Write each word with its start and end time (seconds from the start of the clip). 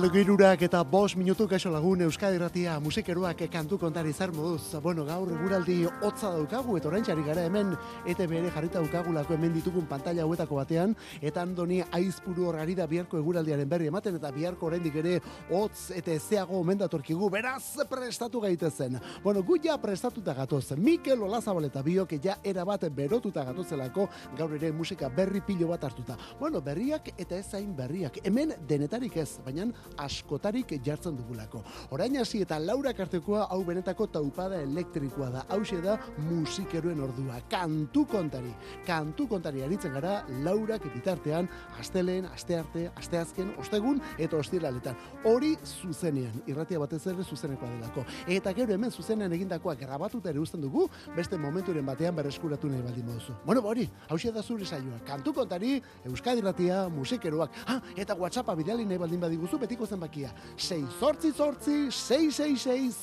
Arratzaldeko 0.00 0.32
irurak 0.32 0.62
eta 0.64 0.78
bos 0.82 1.12
minutu 1.12 1.44
kaixo 1.44 1.68
lagun 1.68 2.00
Euskadi 2.00 2.38
Ratia 2.40 2.78
musikeroak 2.80 3.42
kantu 3.52 3.76
kontari 3.76 4.14
zer 4.14 4.30
moduz. 4.32 4.72
Bueno, 4.80 5.04
gaur 5.04 5.28
eguraldi 5.28 5.84
hotza 6.00 6.30
daukagu 6.32 6.78
eta 6.78 6.88
orain 6.88 7.04
gara 7.04 7.42
hemen 7.44 7.76
eta 8.06 8.26
bere 8.26 8.50
jarrita 8.50 8.80
daukagulako 8.80 9.34
hemen 9.34 9.52
ditugun 9.52 9.84
pantalla 9.86 10.22
hauetako 10.22 10.56
batean 10.56 10.96
eta 11.20 11.42
andoni 11.42 11.82
aizpuru 11.92 12.46
horari 12.48 12.74
da 12.74 12.86
biharko 12.86 13.18
eguraldiaren 13.18 13.68
berri 13.68 13.88
ematen 13.88 14.16
eta 14.16 14.30
biharko 14.30 14.66
oraindik 14.68 14.96
ere 14.96 15.20
hotz 15.50 15.90
eta 15.90 16.12
ezeago 16.12 16.58
omendatorkigu. 16.58 17.28
Beraz, 17.28 17.76
prestatu 17.90 18.40
gaitezen. 18.40 18.98
Bueno, 19.22 19.42
gu 19.42 19.58
ja 19.62 19.76
prestatuta 19.76 20.32
gatoz. 20.32 20.72
Mikel 20.78 21.22
Olazabal 21.22 21.66
eta 21.66 21.82
biok 21.82 22.16
ja 22.24 22.38
era 22.42 22.64
bat 22.64 22.88
berotuta 22.88 23.44
gatozelako 23.44 24.08
gaur 24.38 24.54
ere 24.54 24.72
musika 24.72 25.10
berri 25.10 25.42
pilo 25.42 25.68
bat 25.68 25.84
hartuta. 25.84 26.16
Bueno, 26.40 26.62
berriak 26.62 27.12
eta 27.18 27.36
ezain 27.36 27.76
berriak. 27.76 28.16
Hemen 28.24 28.54
denetarik 28.66 29.16
ez, 29.18 29.38
baina 29.44 29.68
askotarik 29.98 30.74
jartzen 30.84 31.16
dugulako. 31.16 31.62
Orain 31.90 32.16
hasi 32.20 32.42
eta 32.42 32.58
Laura 32.58 32.92
Kartekoa 32.94 33.46
hau 33.50 33.62
benetako 33.64 34.06
taupada 34.06 34.60
elektrikoa 34.62 35.30
da. 35.30 35.44
Hau 35.48 35.60
da 35.82 35.98
musikeroen 36.28 37.00
ordua. 37.00 37.40
Kantu 37.50 38.06
kontari. 38.06 38.52
Kantu 38.86 39.26
kontari 39.28 39.62
aritzen 39.62 39.92
gara 39.92 40.24
Laura 40.44 40.78
bitartean 40.78 41.48
asteleen, 41.78 42.26
astearte, 42.26 42.90
asteazken, 42.96 43.54
ostegun 43.58 44.00
eta 44.18 44.36
ostiraletan. 44.36 44.96
Hori 45.24 45.56
zuzenean, 45.64 46.42
irratia 46.46 46.78
batez 46.78 47.02
ere 47.06 47.24
zuzenekoa 47.24 47.68
delako. 47.74 48.04
Eta 48.26 48.52
gero 48.56 48.74
hemen 48.74 48.90
zuzenean 48.90 49.32
egindakoa 49.32 49.74
grabatuta 49.80 50.30
ere 50.30 50.40
uzten 50.40 50.60
dugu, 50.60 50.88
beste 51.16 51.38
momenturen 51.38 51.86
batean 51.86 52.16
berreskuratu 52.16 52.70
nahi 52.70 52.82
baldin 52.82 53.06
moduzu. 53.06 53.36
Bueno, 53.46 53.62
hori, 53.66 53.88
hau 54.08 54.18
da 54.34 54.42
zure 54.42 54.64
saioa. 54.64 55.00
Kantu 55.06 55.32
kontari, 55.32 55.80
Euskadi 56.04 56.40
Ratia, 56.40 56.88
musikeroak. 56.88 57.50
Ah, 57.66 57.80
eta 57.96 58.14
WhatsAppa 58.14 58.54
bidali 58.54 58.84
nahi 58.84 58.98
baldin 58.98 59.20
badiguzu 59.20 59.58
betiko 59.58 59.79
zenbakia. 59.86 60.30
6 60.56 60.86
zortzi 61.00 61.32
zortzi, 61.32 61.90
666 61.90 62.94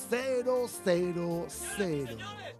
000. 1.76 2.57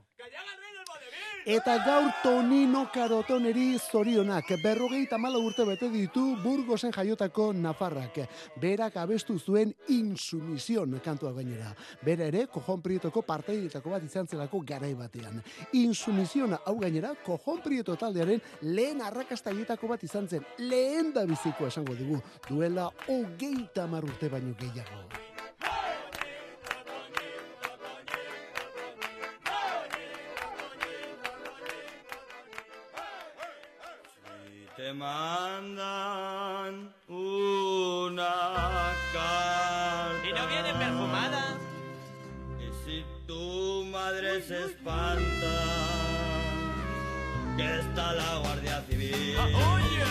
Eta 1.48 1.78
gaur 1.80 2.10
Tonino 2.20 2.82
Karotoneri 2.92 3.78
zorionak, 3.80 4.50
berrogeita 4.60 5.16
mala 5.16 5.38
urte 5.40 5.64
bete 5.64 5.86
ditu 5.88 6.34
Burgosen 6.42 6.92
jaiotako 6.92 7.54
Nafarrak. 7.56 8.18
Berak 8.60 8.98
abestu 9.00 9.38
zuen 9.38 9.72
insumision 9.88 10.98
kantua 11.00 11.32
gainera. 11.32 11.70
Bera 12.04 12.26
ere, 12.28 12.42
kojon 12.52 12.82
prietoko 12.84 13.22
parteidetako 13.24 13.94
bat 13.94 14.04
izan 14.04 14.28
zelako 14.28 14.60
garai 14.60 14.92
batean. 14.98 15.40
Insumision 15.72 16.52
hau 16.58 16.76
gainera, 16.82 17.14
kojon 17.24 17.62
prieto 17.64 17.96
taldearen 17.96 18.44
lehen 18.68 19.00
arrakastaietako 19.08 19.88
bat 19.94 20.04
izan 20.04 20.28
zen. 20.28 20.44
Lehen 20.58 21.14
da 21.16 21.24
biziko 21.24 21.72
esango 21.72 21.96
dugu, 21.96 22.20
duela 22.50 22.90
hogeita 23.06 23.88
marrute 23.88 24.28
baino 24.28 24.52
gehiago. 24.60 25.27
Te 34.78 34.92
mandan 34.92 36.72
una 37.08 38.94
carta. 39.12 40.12
¿Y 40.24 40.32
no 40.32 40.46
viene 40.46 40.72
perfumada? 40.72 41.58
Y 42.60 42.70
si 42.84 43.04
tu 43.26 43.84
madre 43.86 44.40
se 44.40 44.66
espanta, 44.66 45.56
que 47.56 47.80
está 47.80 48.12
la 48.12 48.38
Guardia 48.38 48.80
Civil. 48.88 49.36
¡Ah, 49.36 49.48
oye! 49.74 50.04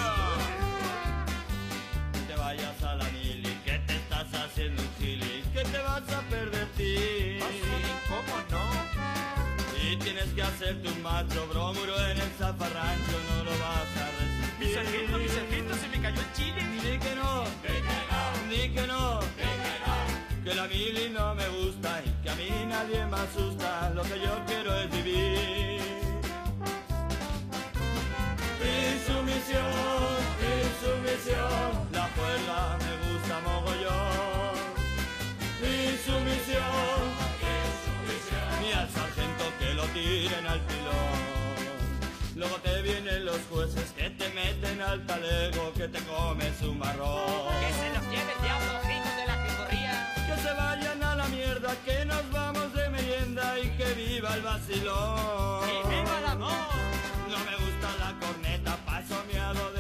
te 2.27 2.35
vayas 2.35 2.83
a 2.83 2.95
la 2.95 3.06
mili, 3.06 3.57
que 3.63 3.79
te 3.88 3.95
estás 3.95 4.27
haciendo 4.33 4.81
un 4.81 4.89
gili, 5.00 5.44
que 5.53 5.63
te 5.63 5.77
vas 5.77 6.11
a 6.11 6.22
perder 6.23 6.67
ti. 6.75 7.39
¿Ah, 7.41 7.47
¿Cómo 8.09 8.35
no? 8.51 8.66
Y 9.81 9.95
tienes 9.95 10.27
que 10.33 10.41
hacerte 10.41 10.89
un 10.89 11.01
macho 11.01 11.47
bromuro 11.47 11.97
en 12.11 12.17
el 12.17 12.31
zafarrancho, 12.38 13.17
no 13.29 13.44
lo 13.45 13.51
vas 13.51 13.95
a 13.95 14.16
sargento, 14.77 15.17
mi 15.17 15.27
se 15.27 15.88
me 15.89 16.01
cayó 16.01 16.21
el 16.21 16.33
chile. 16.33 16.61
Di 16.83 16.99
que 16.99 17.15
no, 17.15 17.43
di 18.49 18.69
que 18.73 18.88
no, 18.88 19.19
que 20.43 20.53
la 20.53 20.67
mili 20.67 21.09
no 21.09 21.33
me 21.35 21.47
gusta 21.49 22.01
y 22.05 22.09
que 22.21 22.29
a 22.29 22.35
mí 22.35 22.49
nadie 22.67 23.05
me 23.05 23.17
asusta. 23.17 23.89
Lo 23.95 24.03
que 24.03 24.19
yo 24.19 24.33
quiero 24.45 24.66
meten 44.38 44.81
al 44.81 45.00
talego, 45.06 45.74
que 45.74 45.88
te 45.88 46.00
comes 46.12 46.62
un 46.62 46.78
marrón. 46.78 47.50
Que 47.62 47.72
se 47.81 47.88
los 47.96 48.03
lleve 48.14 48.31
el 48.36 48.42
diablo, 48.46 48.72
hijos 48.96 49.16
de 49.20 49.25
la 49.31 49.36
picorría. 49.46 49.94
Que 50.28 50.36
se 50.44 50.52
vayan 50.62 51.03
a 51.03 51.16
la 51.16 51.28
mierda, 51.38 51.70
que 51.86 52.06
nos 52.06 52.24
vamos 52.31 52.68
de 52.74 52.90
merienda 52.90 53.46
y 53.64 53.68
que 53.78 53.88
viva 54.02 54.30
el 54.36 54.42
vacilón. 54.42 55.62
¡Y 55.74 55.78
viva 55.94 56.16
el 56.22 56.28
amor! 56.36 56.68
No 57.34 57.40
me 57.48 57.56
gusta 57.64 57.88
la 58.03 58.12
corneta, 58.24 58.78
paso 58.86 59.16
miado 59.31 59.64
de 59.72 59.76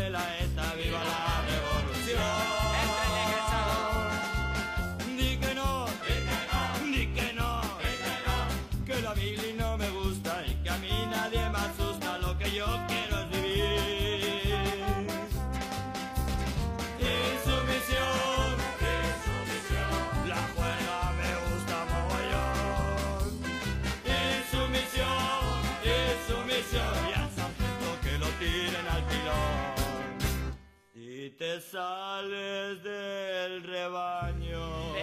te 31.47 31.61
sales 31.61 32.83
del 32.83 33.63
rebaño. 33.63 34.65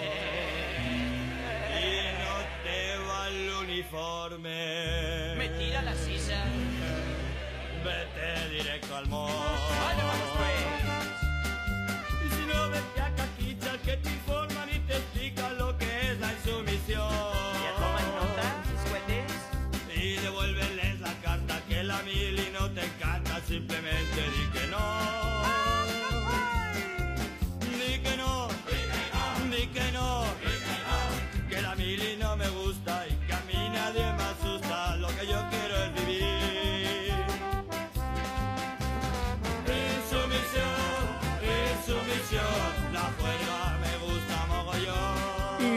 Y 1.85 1.97
no 2.23 2.35
te 2.65 2.79
va 3.07 3.29
el 3.29 3.51
uniforme. 3.63 5.35
Me 5.37 5.49
tira 5.59 5.83
la 5.83 5.95
sisa. 5.95 6.45
Vete 7.85 8.49
directo 8.51 8.97
al 8.97 9.07
mall. 9.09 9.31
Pues. 10.37 10.63
Y 12.25 12.29
si 12.35 12.47
no 12.47 12.71
vete 12.71 13.01
a 13.01 13.15
Caquicha 13.15 13.73
que 13.85 13.97
te 13.97 14.11
informan 14.11 14.69
y 14.71 14.79
te 14.81 14.97
explican 14.97 15.59
lo 15.59 15.77
que 15.79 16.11
es 16.11 16.21
la 16.21 16.33
insumisión. 16.33 17.11
¿Ya 17.65 17.73
toman 17.77 18.09
nota, 18.19 18.47
sueltes? 18.87 19.33
Y 19.97 20.17
devuélveles 20.17 21.01
la 21.01 21.15
carta 21.23 21.61
que 21.69 21.83
la 21.85 22.03
mili 22.03 22.51
no 22.53 22.71
te 22.71 22.85
encanta, 22.85 23.41
simplemente 23.47 23.84
insumisión, 42.95 43.44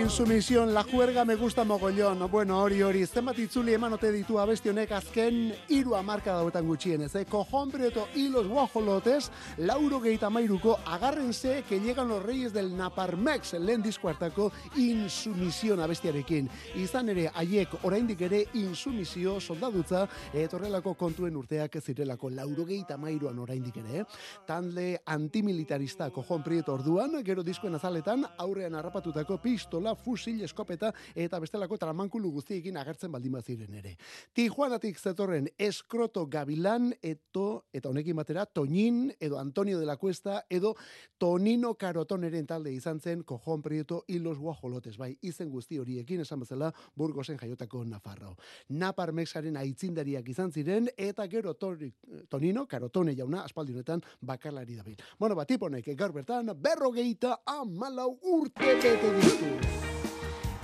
Insumisión, 0.07 0.74
la 0.74 0.83
juerga 0.83 1.25
me 1.25 1.36
gusta 1.36 1.65
mogollón. 1.65 2.31
Bueno, 2.31 2.62
hori 2.62 2.81
hori, 2.81 3.06
zenbat 3.06 3.39
itzuli 3.44 3.74
eman 3.75 3.92
ote 3.92 4.07
ditu 4.13 4.38
abesti 4.39 4.69
honek 4.71 4.94
azken 4.95 5.51
hiru 5.68 5.98
hamarka 5.98 6.31
dauetan 6.31 6.65
gutxienez. 6.65 7.13
Eh? 7.15 7.25
Cojón 7.25 7.69
Prieto 7.71 8.07
y 8.15 8.30
los 8.30 8.48
guajolotes, 8.48 9.30
lauro 9.57 10.00
geita 10.00 10.30
mairuko, 10.30 10.80
agárrense 10.86 11.65
que 11.68 11.81
llegan 11.81 12.07
los 12.07 12.24
reyes 12.24 12.54
del 12.54 12.77
Naparmex, 12.77 13.56
lehen 13.59 13.83
disko 13.83 14.07
hartako 14.07 14.54
insumisión 14.77 15.81
abestiarekin. 15.81 16.50
Izan 16.75 17.09
ere, 17.09 17.27
haiek 17.27 17.83
oraindik 17.83 18.21
ere 18.21 18.45
insumisio 18.54 19.42
soldadutza, 19.42 20.07
etorrelako 20.31 20.94
kontuen 20.95 21.36
urteak 21.36 21.81
zirelako 21.81 22.30
lauro 22.30 22.65
geita 22.65 22.95
mairuan 22.95 23.44
oraindik 23.44 23.83
ere. 23.83 24.00
Eh? 24.00 24.06
Talde 24.48 25.01
antimilitarista 25.06 26.09
Cojón 26.12 26.48
Prieto 26.48 26.74
orduan, 26.80 27.19
gero 27.25 27.44
diskoen 27.44 27.75
azaletan, 27.75 28.24
aurrean 28.38 28.80
harrapatutako 28.80 29.42
pistola 29.44 29.96
fusil, 30.03 30.41
eskopeta 30.44 30.94
eta 31.15 31.39
bestelako 31.39 31.77
tramankulu 31.77 32.31
guztiekin 32.31 32.77
agertzen 32.77 33.11
baldin 33.11 33.31
baziren 33.31 33.73
ere. 33.73 33.95
Tijuanatik 34.33 34.99
zetorren 34.99 35.49
eskroto 35.57 36.25
gabilan 36.27 36.94
eto, 37.01 37.65
eta 37.73 37.89
honekin 37.89 38.15
batera 38.15 38.45
Toñin 38.45 39.11
edo 39.19 39.39
Antonio 39.39 39.79
de 39.79 39.85
la 39.85 39.97
Cuesta 39.97 40.45
edo 40.49 40.75
Tonino 41.17 41.75
Carotoneren 41.75 42.45
talde 42.47 42.71
izan 42.73 42.99
zen 42.99 43.23
Kojon 43.23 43.61
Prieto 43.61 44.03
y 44.07 44.19
los 44.19 44.38
Guajolotes, 44.39 44.97
bai, 44.97 45.17
izen 45.21 45.49
guzti 45.49 45.79
horiekin 45.79 46.21
esan 46.21 46.39
bezala 46.39 46.73
Burgosen 46.95 47.38
jaiotako 47.38 47.83
Nafarro. 47.85 48.35
Napar 48.69 49.11
Mexaren 49.11 49.57
aitzindariak 49.57 50.29
izan 50.29 50.51
ziren 50.51 50.89
eta 50.97 51.27
gero 51.27 51.55
Tori- 51.55 51.94
Tonino 52.29 52.67
Carotone 52.67 53.15
jauna 53.15 53.44
aspaldi 53.44 53.73
honetan 53.73 54.01
bakarlari 54.21 54.75
dabil. 54.75 54.95
Bueno, 55.19 55.35
bat 55.35 55.47
tiponek 55.47 55.89
gaur 55.97 56.13
bertan 56.13 56.51
berrogeita 56.55 57.41
amalau 57.45 58.17
urte 58.21 58.75
bete 58.81 59.13
ditu. 59.19 59.86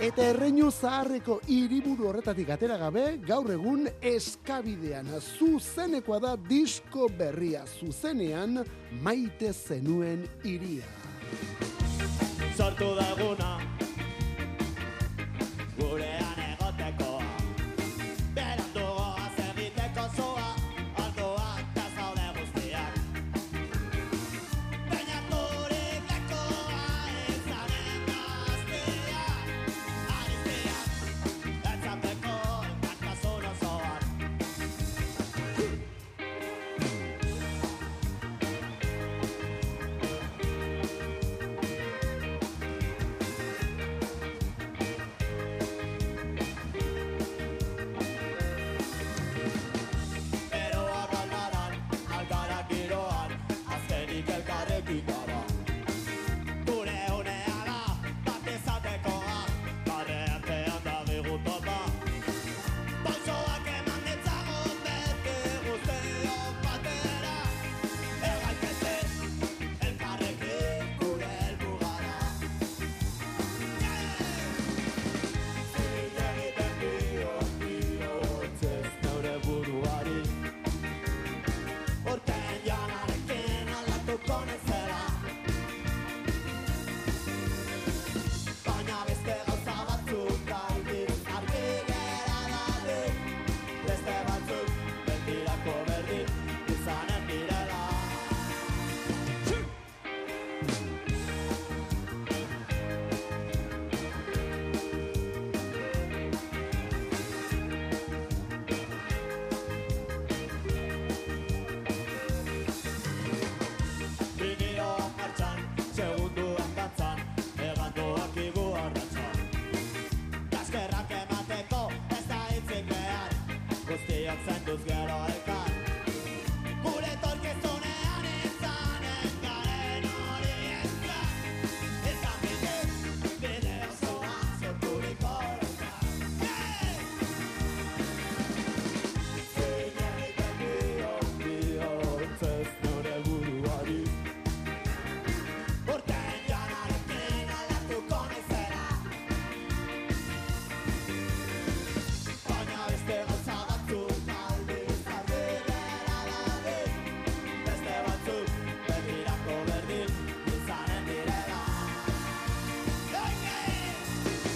Eta 0.01 0.23
erreinu 0.25 0.71
zaharreko 0.71 1.37
hiriburu 1.45 2.07
horretatik 2.09 2.49
atera 2.55 2.77
gabe, 2.81 3.03
gaur 3.27 3.51
egun 3.53 3.85
eskabidean 4.01 5.11
zuzenekoa 5.37 6.19
da 6.19 6.33
disko 6.49 7.09
berria, 7.17 7.63
zuzenean 7.79 8.63
maite 9.01 9.53
zenuen 9.53 10.25
iria. 10.43 10.89
sortu 12.57 12.95
daguna 12.95 13.82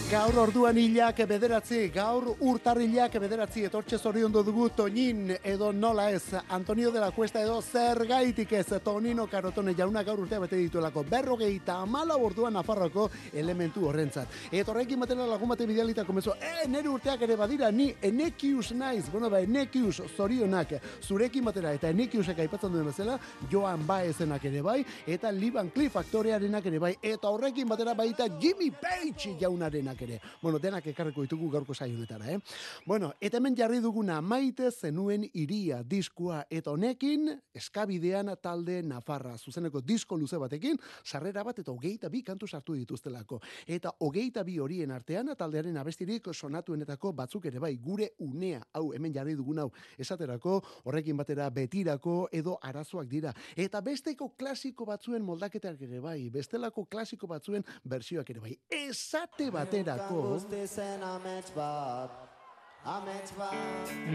Gaur 0.08 0.38
orduan 0.40 0.78
hilak 0.80 1.18
bederatzi, 1.28 1.90
gaur 1.92 2.30
urtarrilak 2.48 3.18
bederatzi, 3.20 3.66
etortxe 3.68 3.98
zoriondo 4.00 4.40
dugu 4.40 4.70
Toñin 4.72 5.34
edo 5.44 5.74
nola 5.74 6.06
ez, 6.16 6.32
Antonio 6.48 6.94
de 6.94 7.02
la 7.02 7.10
Cuesta 7.12 7.42
edo 7.44 7.58
zergaitik 7.62 8.54
ez, 8.56 8.68
Tonino 8.86 9.26
Karotone 9.28 9.74
jauna 9.76 10.06
gaur 10.08 10.22
urtea 10.24 10.40
bete 10.40 10.56
dituelako, 10.62 11.04
berrogeita 11.10 11.82
amala 11.82 12.16
orduan 12.16 12.56
Nafarroko 12.56 13.10
elementu 13.34 13.84
horrentzat. 13.90 14.32
Eta 14.50 14.72
horrekin 14.72 15.02
batera 15.04 15.26
lagun 15.28 15.52
bate 15.52 15.68
bidealita 15.68 16.06
komezo, 16.08 16.38
e, 16.40 16.70
nere 16.72 16.88
urteak 16.88 17.28
ere 17.28 17.36
badira, 17.36 17.70
ni 17.72 17.90
enekius 18.02 18.72
naiz, 18.80 19.12
bueno 19.12 19.30
ba, 19.30 19.44
enekius 19.44 20.00
zorionak, 20.16 20.78
zurekin 21.04 21.44
batera, 21.52 21.76
eta 21.76 21.92
enekiusek 21.92 22.40
aipatzen 22.46 22.72
duen 22.72 22.88
bezala, 22.94 23.20
Joan 23.52 23.84
Baezenak 23.86 24.48
ere 24.48 24.64
bai, 24.64 24.80
eta 25.06 25.36
Liban 25.36 25.76
Cliff 25.76 26.00
aktorearenak 26.00 26.72
ere 26.72 26.80
bai, 26.80 26.96
eta 27.04 27.28
horrekin 27.28 27.68
batera 27.68 27.92
baita 27.94 28.32
Jimmy 28.40 28.72
Page 28.72 29.36
jaunarenak 29.44 29.97
ere. 30.02 30.20
Bueno, 30.42 30.60
denak 30.60 30.88
ekarriko 30.88 31.22
ditugu 31.22 31.50
gaurko 31.52 31.74
saio 31.74 31.96
honetara, 31.96 32.32
eh? 32.32 32.40
Bueno, 32.86 33.14
eta 33.22 33.38
hemen 33.38 33.56
jarri 33.58 33.80
duguna 33.80 34.22
maite 34.22 34.72
zenuen 34.72 35.26
iria 35.34 35.82
diskua, 35.84 36.44
eta 36.50 36.72
honekin 36.72 37.30
eskabidean 37.54 38.32
talde 38.42 38.82
Nafarra, 38.84 39.38
zuzeneko 39.38 39.82
disko 39.82 40.18
luze 40.18 40.38
batekin, 40.38 40.78
sarrera 41.04 41.44
bat 41.44 41.60
eta 41.60 41.72
hogeita 41.72 42.10
bi 42.10 42.24
kantu 42.24 42.48
sartu 42.48 42.74
dituztelako. 42.78 43.40
Eta 43.68 43.92
hogeita 44.00 44.44
bi 44.44 44.58
horien 44.60 44.92
artean 44.92 45.34
taldearen 45.38 45.78
abestirik 45.78 46.30
sonatuenetako 46.34 47.14
batzuk 47.14 47.46
ere 47.46 47.60
bai, 47.60 47.76
gure 47.78 48.12
unea, 48.20 48.62
hau 48.74 48.92
hemen 48.94 49.14
jarri 49.14 49.36
dugun 49.36 49.60
hau, 49.60 49.72
esaterako 49.98 50.62
horrekin 50.86 51.18
batera 51.18 51.50
betirako 51.50 52.28
edo 52.32 52.58
arazoak 52.62 53.08
dira. 53.10 53.34
Eta 53.56 53.82
besteko 53.82 54.30
klasiko 54.38 54.86
batzuen 54.86 55.24
moldaketak 55.26 55.82
ere 55.88 56.00
bai, 56.04 56.30
bestelako 56.34 56.86
klasiko 56.86 57.28
batzuen 57.28 57.66
bersioak 57.84 58.30
ere 58.30 58.44
bai. 58.44 58.56
Esate 58.70 59.50
baterako, 59.88 60.40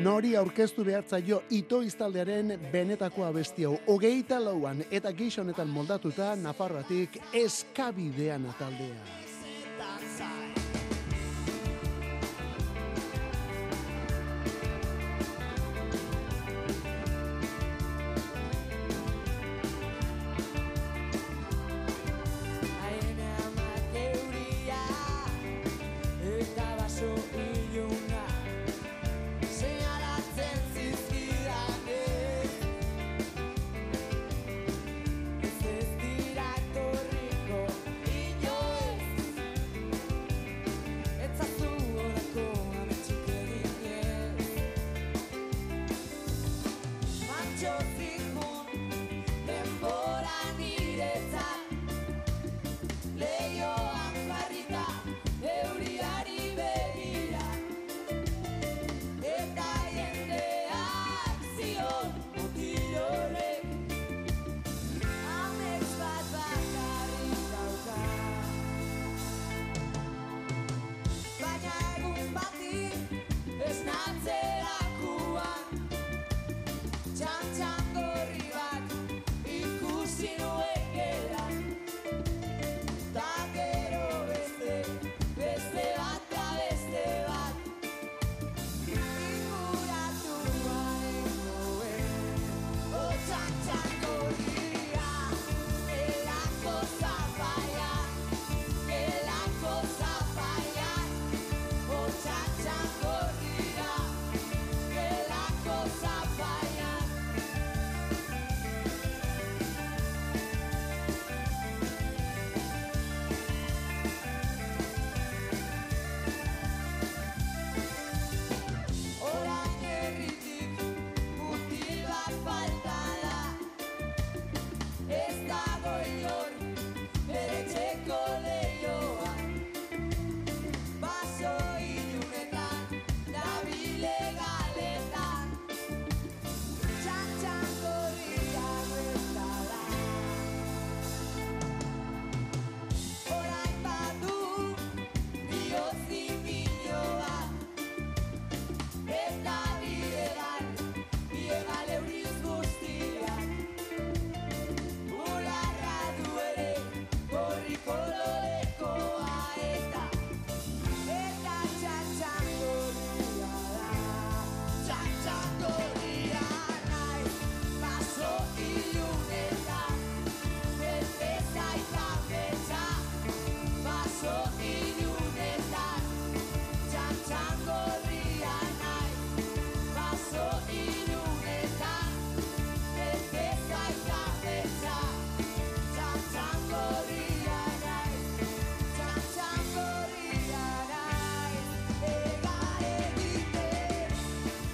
nori 0.03 0.37
aurkeztu 0.37 0.85
behartzaio 0.85 1.43
ito 1.51 1.83
iztaldearen 1.83 2.55
benetako 2.73 3.25
abesti 3.25 3.65
hau. 3.69 3.75
Hogeita 3.87 4.41
lauan 4.41 4.85
eta 4.91 5.13
honetan 5.39 5.69
moldatuta 5.69 6.35
Nafarroatik 6.37 7.21
eskabidean 7.33 8.49
taldea. 8.59 9.32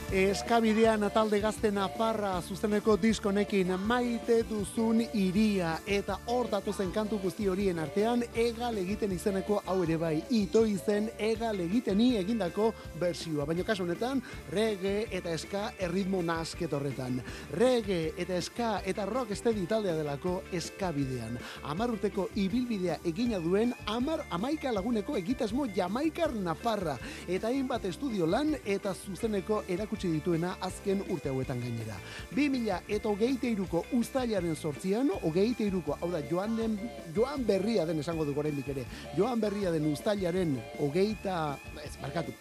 Eskabidean 0.08 1.02
talde 1.12 1.36
gazte 1.36 1.68
nafarra 1.68 2.30
zuzeneko 2.40 2.94
diskonekin 2.96 3.74
maite 3.84 4.38
duzun 4.48 5.02
iria 5.12 5.74
eta 5.84 6.14
hor 6.32 6.48
datu 6.48 6.72
zen 6.72 6.88
kantu 6.94 7.18
guzti 7.20 7.44
horien 7.52 7.76
artean 7.78 8.22
egal 8.32 8.78
egiten 8.80 9.12
izeneko 9.12 9.58
hau 9.66 9.82
ere 9.84 9.98
bai 10.00 10.22
ito 10.32 10.62
izen 10.64 11.10
egal 11.18 11.60
egiteni 11.60 12.16
egindako 12.16 12.70
bersioa. 12.98 13.44
Baina 13.44 13.66
kasu 13.68 13.84
honetan 13.84 14.22
reggae 14.50 15.10
eta 15.12 15.34
eska 15.36 15.66
erritmo 15.78 16.22
nasket 16.22 16.72
horretan. 16.72 17.20
Reggae 17.52 18.14
eta 18.16 18.40
eska 18.40 18.72
eta 18.88 19.04
rock 19.04 19.36
estedi 19.36 19.66
taldea 19.66 19.92
delako 20.00 20.38
eskabidean. 20.52 21.36
Amar 21.68 21.92
urteko 21.98 22.30
ibilbidea 22.34 22.96
egina 23.04 23.42
duen 23.44 23.76
amar 23.84 24.24
amaika 24.30 24.72
laguneko 24.72 25.20
egitasmo 25.20 25.68
jamaikar 25.68 26.32
nafarra. 26.32 26.96
Eta 27.28 27.52
hainbat 27.52 27.84
estudio 27.92 28.24
lan 28.26 28.56
eta 28.64 28.96
zuzeneko 28.96 29.62
erakutsi 29.68 29.98
dituena 30.12 30.56
azken 30.64 31.02
urte 31.08 31.30
hauetan 31.32 31.60
gainera. 31.60 31.98
2000 32.34 32.80
eta 32.98 33.08
hogeite 33.08 33.52
iruko 33.52 33.84
ustailaren 33.98 34.56
sortzian, 34.56 35.10
hogeite 35.22 35.66
iruko, 35.68 35.98
hau 36.00 36.10
da, 36.12 36.22
joan, 36.30 36.56
den, 36.58 36.78
joan 37.16 37.46
berria 37.46 37.86
den 37.86 38.00
esango 38.04 38.24
du 38.24 38.36
oraindik 38.38 38.68
ere, 38.74 38.84
joan 39.16 39.40
berria 39.40 39.72
den 39.74 39.90
ustailaren 39.92 40.56
hogeita, 40.78 41.58
ez, 41.84 41.94
markatu, 42.02 42.34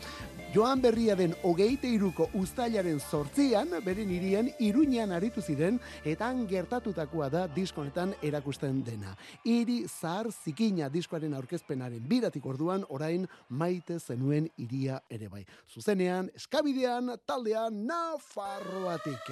Joan 0.53 0.79
berria 0.81 1.15
den 1.19 1.33
hogeite 1.43 1.89
iruko 1.91 2.29
ustailaren 2.39 3.01
sortzian, 3.03 3.73
beren 3.83 4.09
irien 4.15 4.47
iruñean 4.63 5.11
aritu 5.11 5.41
ziren, 5.41 5.79
eta 6.07 6.29
gertatutakoa 6.47 7.27
da 7.29 7.47
diskonetan 7.47 8.13
erakusten 8.23 8.79
dena. 8.83 9.15
Iri 9.43 9.85
zahar 9.87 10.31
zikina 10.31 10.87
diskoaren 10.89 11.33
aurkezpenaren 11.33 11.99
biratik 12.07 12.45
orduan, 12.45 12.85
orain 12.89 13.27
maite 13.49 13.99
zenuen 13.99 14.47
iria 14.57 15.01
ere 15.09 15.27
bai. 15.27 15.45
Zuzenean, 15.67 16.31
eskabidean, 16.35 17.17
taldean, 17.25 17.85
nafarroatik. 17.85 19.31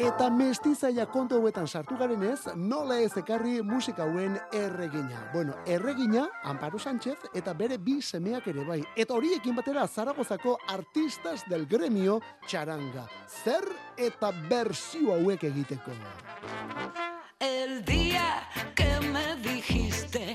Eta 0.00 0.30
mestizaia 0.30 1.04
kontu 1.06 1.36
hauetan 1.36 1.66
sartu 1.68 1.96
garen 1.98 2.22
ez, 2.22 2.46
nola 2.56 2.96
ez 3.02 3.10
ekarri 3.18 3.60
musika 3.62 4.06
hauen 4.06 4.38
erregina. 4.52 5.26
Bueno, 5.34 5.58
erregina, 5.66 6.28
Amparo 6.44 6.78
Sánchez, 6.78 7.18
eta 7.34 7.52
bere 7.52 7.76
bi 7.76 8.00
semeak 8.00 8.46
ere 8.48 8.64
bai. 8.64 8.80
Eta 8.96 9.14
horiekin 9.14 9.56
batera 9.56 9.79
Zaragozako 9.88 10.58
artistas 10.68 11.44
del 11.48 11.66
gremio 11.66 12.20
txaranga. 12.46 13.06
Zer 13.28 13.64
eta 13.96 14.32
bersio 14.48 15.14
hauek 15.14 15.44
egiteko. 15.44 15.92
El 17.38 17.84
día 17.84 18.48
que 18.74 18.90
me 19.12 19.36
dijiste 19.36 20.29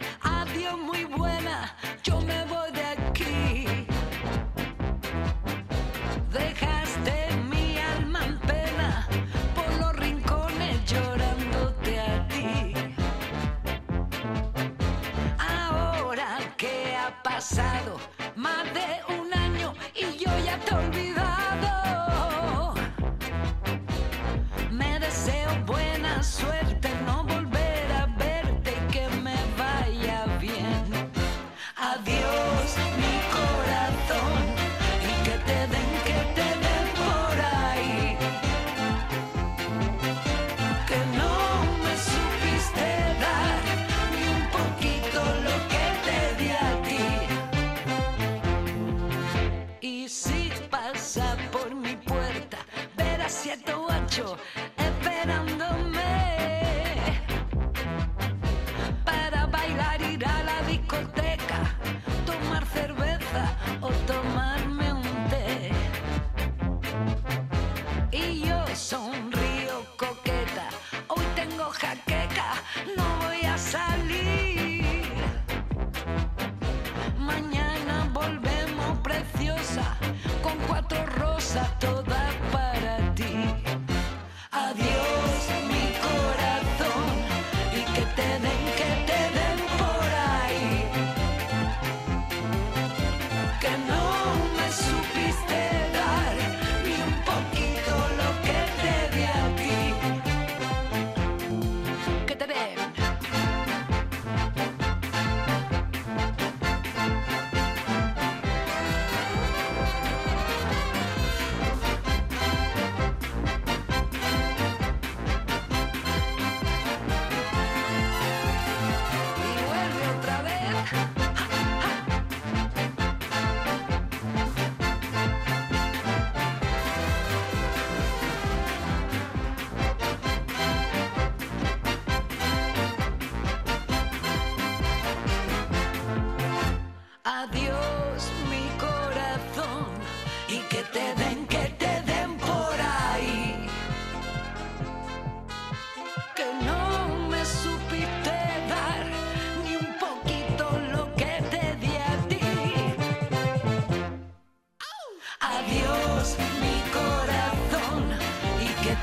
Si 50.08 50.52
pasa 50.70 51.36
por 51.52 51.74
mi 51.74 51.96
puerta, 51.96 52.60
verá 52.96 53.28
108. 53.28 54.38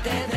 Y 0.03 0.09
que 0.09 0.32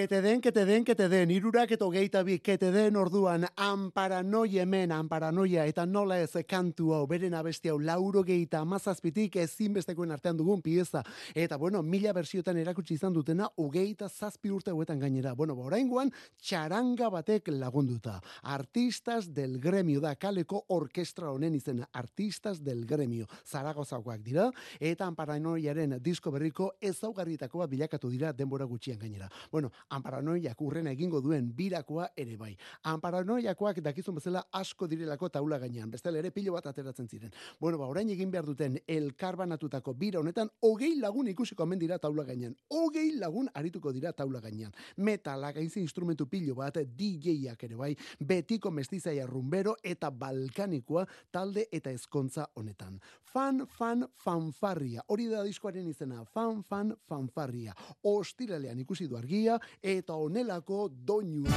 Que 0.00 0.08
te 0.08 0.22
den, 0.22 0.40
que 0.40 0.50
te 0.50 0.64
den, 0.64 0.82
que 0.82 0.94
te 0.94 1.10
den, 1.10 1.30
irurak 1.30 1.74
eta 1.74 1.84
hogeita 1.84 2.22
bi, 2.24 2.38
que 2.40 2.54
te 2.56 2.70
den 2.72 2.96
orduan, 2.96 3.42
amparanoia 3.60 4.62
hemen, 4.62 4.94
amparanoia, 4.96 5.66
eta 5.68 5.84
nola 5.84 6.16
ez 6.24 6.40
kantu 6.48 6.94
hau, 6.96 7.02
beren 7.06 7.34
abesti 7.36 7.68
hau, 7.68 7.74
lauro 7.76 8.22
geita, 8.24 8.62
amazazpitik 8.64 9.36
ezinbestekoen 9.36 10.10
artean 10.10 10.38
dugun 10.38 10.62
pieza, 10.64 11.02
eta 11.34 11.58
bueno, 11.60 11.82
mila 11.82 12.14
bersiotan 12.16 12.56
erakutsi 12.56 12.94
izan 12.94 13.12
dutena, 13.12 13.50
hogeita 13.60 14.08
zazpi 14.08 14.48
urte 14.48 14.70
hauetan 14.70 14.98
gainera. 14.98 15.34
Bueno, 15.34 15.54
ba, 15.54 15.66
oraingoan, 15.68 16.14
txaranga 16.40 17.10
batek 17.12 17.52
lagunduta. 17.52 18.22
Artistas 18.40 19.28
del 19.34 19.60
gremio 19.60 20.00
da, 20.00 20.14
kaleko 20.16 20.62
orkestra 20.68 21.28
honen 21.28 21.60
izena, 21.60 21.90
artistas 21.92 22.64
del 22.64 22.86
gremio, 22.86 23.28
zaragozakoak 23.44 24.24
dira, 24.24 24.48
eta 24.80 25.04
amparanoiaren 25.12 25.98
disko 26.00 26.32
berriko 26.32 26.72
ezaugarrietako 26.80 27.66
bat 27.66 27.76
bilakatu 27.76 28.08
dira 28.08 28.32
denbora 28.32 28.64
gutxian 28.64 28.98
gainera. 28.98 29.28
Bueno, 29.52 29.68
Anparanoiak 29.90 30.60
urrena 30.62 30.92
egingo 30.94 31.20
duen 31.20 31.50
birakoa 31.56 32.08
ere 32.16 32.36
bai. 32.38 32.52
Anparanoiakoak 32.90 33.80
dakizun 33.82 34.14
bezala 34.20 34.44
asko 34.52 34.86
direlako 34.90 35.28
taula 35.34 35.58
gainean, 35.58 35.90
bestela 35.90 36.18
ere 36.18 36.30
pilo 36.30 36.54
bat 36.54 36.66
ateratzen 36.70 37.08
ziren. 37.08 37.32
Bueno, 37.60 37.78
ba, 37.78 37.88
orain 37.90 38.10
egin 38.10 38.30
behar 38.30 38.46
duten 38.46 38.78
elkarbanatutako 38.86 39.94
bira 39.94 40.20
honetan, 40.20 40.50
hogei 40.62 40.94
lagun 41.00 41.28
ikusiko 41.32 41.66
hemen 41.66 41.80
dira 41.82 41.98
taula 41.98 42.24
gainean. 42.24 42.54
Hogei 42.70 43.10
lagun 43.18 43.50
arituko 43.54 43.92
dira 43.92 44.12
taula 44.12 44.40
gainean. 44.40 44.72
Metala, 44.96 45.52
gainzi 45.52 45.80
instrumentu 45.82 46.26
pilo 46.30 46.54
bat, 46.54 46.78
DJ-ak 46.78 47.64
ere 47.66 47.76
bai, 47.76 47.94
betiko 48.20 48.70
mestizaia 48.70 49.26
rumbero 49.26 49.74
eta 49.82 50.10
balkanikoa 50.10 51.06
talde 51.32 51.66
eta 51.72 51.90
ezkontza 51.90 52.46
honetan. 52.54 53.00
Fan, 53.30 53.66
fan, 53.66 54.06
fanfarria. 54.18 55.04
Hori 55.08 55.28
da 55.30 55.44
diskoaren 55.46 55.86
izena, 55.86 56.24
fan, 56.24 56.64
fan, 56.66 56.94
fanfarria. 57.06 57.74
Ostiralean 58.10 58.78
ikusi 58.82 59.06
du 59.06 59.18
argia 59.18 59.58
eta 59.82 60.14
onelako 60.14 60.88
doinu. 61.06 61.48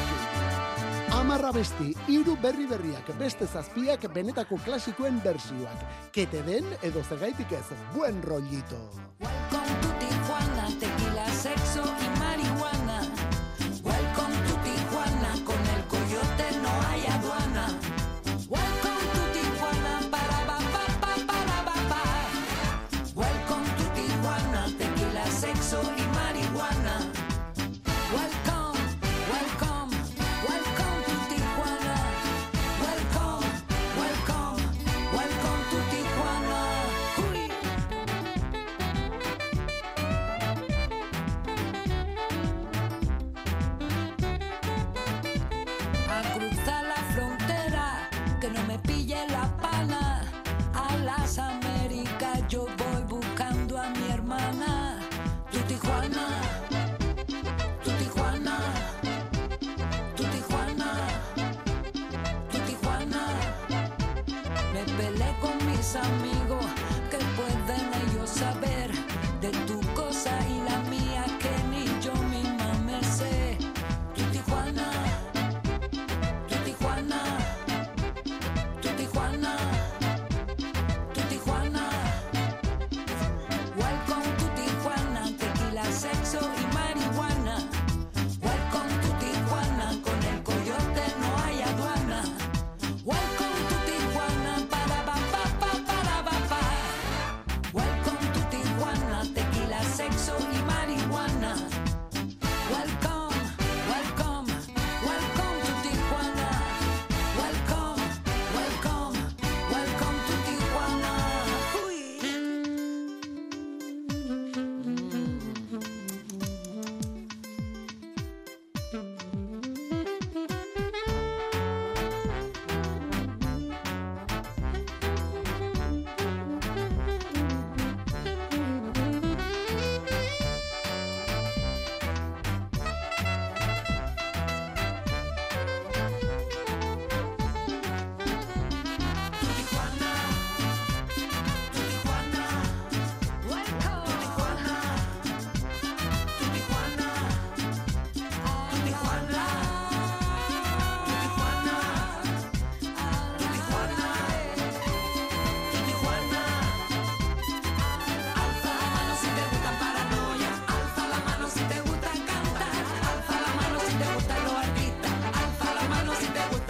Amarra 1.14 1.52
besti, 1.54 1.94
hiru 2.08 2.36
berri 2.42 2.66
berriak, 2.68 3.12
beste 3.20 3.46
zazpiak 3.46 4.08
benetako 4.14 4.58
klasikoen 4.66 5.22
bersioak. 5.24 5.86
Kete 6.12 6.42
den 6.48 6.66
edo 6.82 7.04
zergaitik 7.04 7.52
ez, 7.52 7.66
buen 7.94 8.22
rollito. 8.24 8.82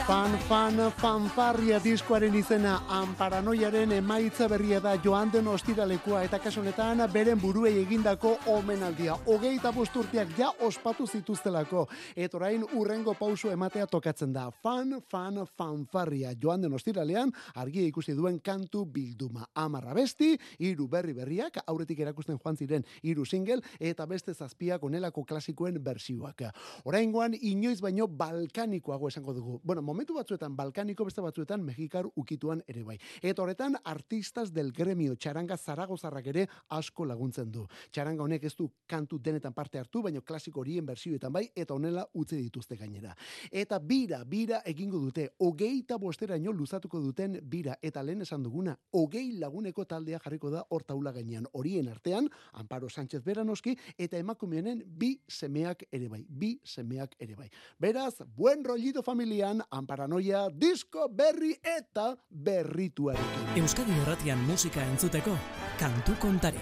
Fan, 0.03 0.33
fan, 0.49 0.79
fanfarria 0.99 1.77
diskoaren 1.79 2.33
izena 2.35 2.73
Amparanoiaren 2.91 3.93
emaitza 3.95 4.49
berria 4.51 4.81
da 4.83 4.97
joan 4.99 5.29
den 5.31 5.45
ostiralekoa 5.47 6.25
eta 6.25 6.41
kasu 6.43 6.59
honetan 6.59 6.99
beren 7.13 7.39
buruei 7.39 7.77
egindako 7.79 8.33
omenaldia. 8.51 9.15
Hogeita 9.31 9.71
bosturtiak 9.71 10.33
ja 10.35 10.49
ospatu 10.67 11.07
zituztelako. 11.07 11.85
Eta 12.17 12.35
orain 12.35 12.65
urrengo 12.75 13.13
pauso 13.15 13.51
ematea 13.51 13.87
tokatzen 13.87 14.33
da. 14.35 14.49
Fan, 14.51 14.97
fan, 15.07 15.39
fanfarria 15.55 16.33
joan 16.35 16.67
den 16.67 16.75
ostiralean 16.75 17.31
argia 17.55 17.87
ikusi 17.87 18.11
duen 18.11 18.41
kantu 18.43 18.83
bilduma. 18.83 19.47
Amarra 19.55 19.95
besti, 19.95 20.33
hiru 20.59 20.89
berri 20.91 21.15
berriak, 21.15 21.61
aurretik 21.65 22.03
erakusten 22.03 22.41
joan 22.43 22.59
ziren 22.59 22.83
hiru 23.03 23.23
single 23.23 23.61
eta 23.79 24.05
beste 24.05 24.35
zazpiak 24.35 24.83
onelako 24.83 25.23
klasikoen 25.23 25.79
bersioak. 25.79 26.43
Oraingoan 26.83 27.39
inoiz 27.39 27.79
baino 27.79 28.11
balkanikoago 28.11 29.07
esango 29.07 29.39
dugu. 29.39 29.61
Bueno, 29.63 29.93
momentu 30.03 30.17
batzuetan 30.17 30.55
balkaniko 30.55 31.05
beste 31.05 31.21
batzuetan 31.21 31.61
mexikar 31.63 32.05
ukituan 32.19 32.61
ere 32.67 32.83
bai. 32.83 32.97
Eta 33.21 33.41
horretan 33.41 33.77
artistas 33.85 34.51
del 34.51 34.71
gremio 34.73 35.15
txaranga 35.15 35.55
zaragozarrak 35.57 36.27
ere 36.27 36.47
asko 36.69 37.05
laguntzen 37.05 37.51
du. 37.51 37.65
Txaranga 37.91 38.23
honek 38.23 38.43
ez 38.43 38.55
du 38.55 38.69
kantu 38.85 39.19
denetan 39.19 39.53
parte 39.53 39.79
hartu, 39.79 40.01
baino 40.01 40.21
klasiko 40.21 40.59
horien 40.59 40.85
bersioetan 40.85 41.31
bai, 41.31 41.45
eta 41.55 41.73
honela 41.73 42.05
utzi 42.13 42.35
dituzte 42.35 42.75
gainera. 42.75 43.15
Eta 43.49 43.79
bira, 43.79 44.23
bira 44.25 44.61
egingo 44.65 44.99
dute, 44.99 45.29
hogeita 45.39 45.97
bosteraino 45.97 46.51
luzatuko 46.51 46.99
duten 46.99 47.39
bira, 47.41 47.77
eta 47.81 48.03
lehen 48.03 48.21
esan 48.21 48.43
duguna, 48.43 48.75
hogei 48.91 49.31
laguneko 49.39 49.85
taldea 49.85 50.19
jarriko 50.19 50.51
da 50.51 50.65
hor 50.69 50.83
taula 50.83 51.13
gainean. 51.13 51.47
Horien 51.53 51.87
artean, 51.87 52.27
Amparo 52.59 52.89
Sánchez 52.89 53.23
Beranoski, 53.23 53.77
eta 53.97 54.17
emakumeenen 54.17 54.83
bi 54.85 55.15
semeak 55.29 55.87
ere 55.91 56.09
bai, 56.09 56.25
bi 56.27 56.57
semeak 56.63 57.15
ere 57.19 57.39
bai. 57.39 57.49
Beraz, 57.79 58.19
buen 58.35 58.63
rollito 58.65 59.03
familian, 59.03 59.63
Amparanoia, 59.83 60.47
disco 60.47 61.09
berri 61.11 61.57
eta 61.59 62.13
berrituarekin. 62.31 63.57
Euskadi 63.59 63.91
Erratian 64.05 64.39
musika 64.47 64.79
entzuteko, 64.87 65.33
kantu 65.75 66.15
kontari. 66.23 66.61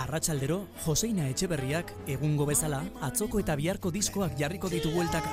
Arratsaldero, 0.00 0.62
Joseina 0.86 1.26
Etxeberriak 1.28 1.92
egungo 2.08 2.46
bezala 2.48 2.80
atzoko 3.04 3.42
eta 3.44 3.52
biharko 3.60 3.92
diskoak 3.92 4.38
jarriko 4.40 4.72
ditu 4.72 4.94
bueltaka. 4.94 5.28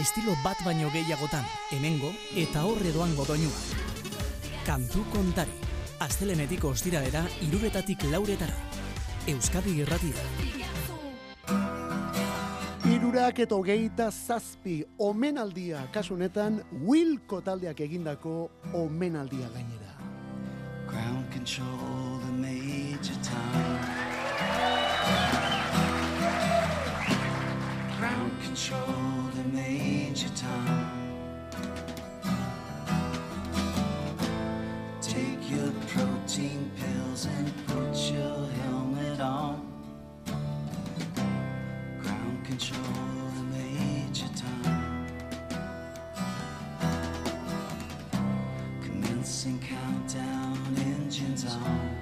Estilo 0.00 0.32
bat 0.40 0.64
baino 0.64 0.88
gehiagotan, 0.96 1.44
hemengo 1.76 2.08
eta 2.46 2.64
horre 2.64 2.96
doango 2.96 3.28
doinua. 3.28 3.84
Kantu 4.64 5.04
kontari. 5.12 5.52
Astelenetik 6.00 6.64
ostiralera 6.64 7.26
iruretatik 7.44 8.08
lauretara. 8.08 8.56
Euskadi 9.28 9.76
Irratia. 9.84 10.61
Irurak 13.22 13.38
eta 13.38 13.54
hogeita 13.54 14.10
zazpi 14.10 14.84
omenaldia 14.98 15.84
kasunetan 15.94 16.56
Wilco 16.82 17.38
taldeak 17.40 17.78
egindako 17.84 18.50
omenaldia 18.74 19.46
gainera. 19.54 19.94
Ground 20.88 21.30
control 21.30 22.18
the 22.26 22.32
major 22.42 23.14
town. 23.22 23.78
Ground 28.00 28.32
control 28.42 29.30
to 29.36 29.44
Major 29.54 30.32
Tom. 30.34 30.90
Take 35.00 35.48
your 35.48 35.70
protein 35.86 36.72
pills 36.74 37.26
and 37.26 37.52
put 37.68 37.94
your 38.10 38.48
helmet 38.64 39.20
on. 39.20 39.71
Commencing 48.82 49.58
countdown, 49.60 50.76
engines 50.76 51.46
on. 51.46 52.01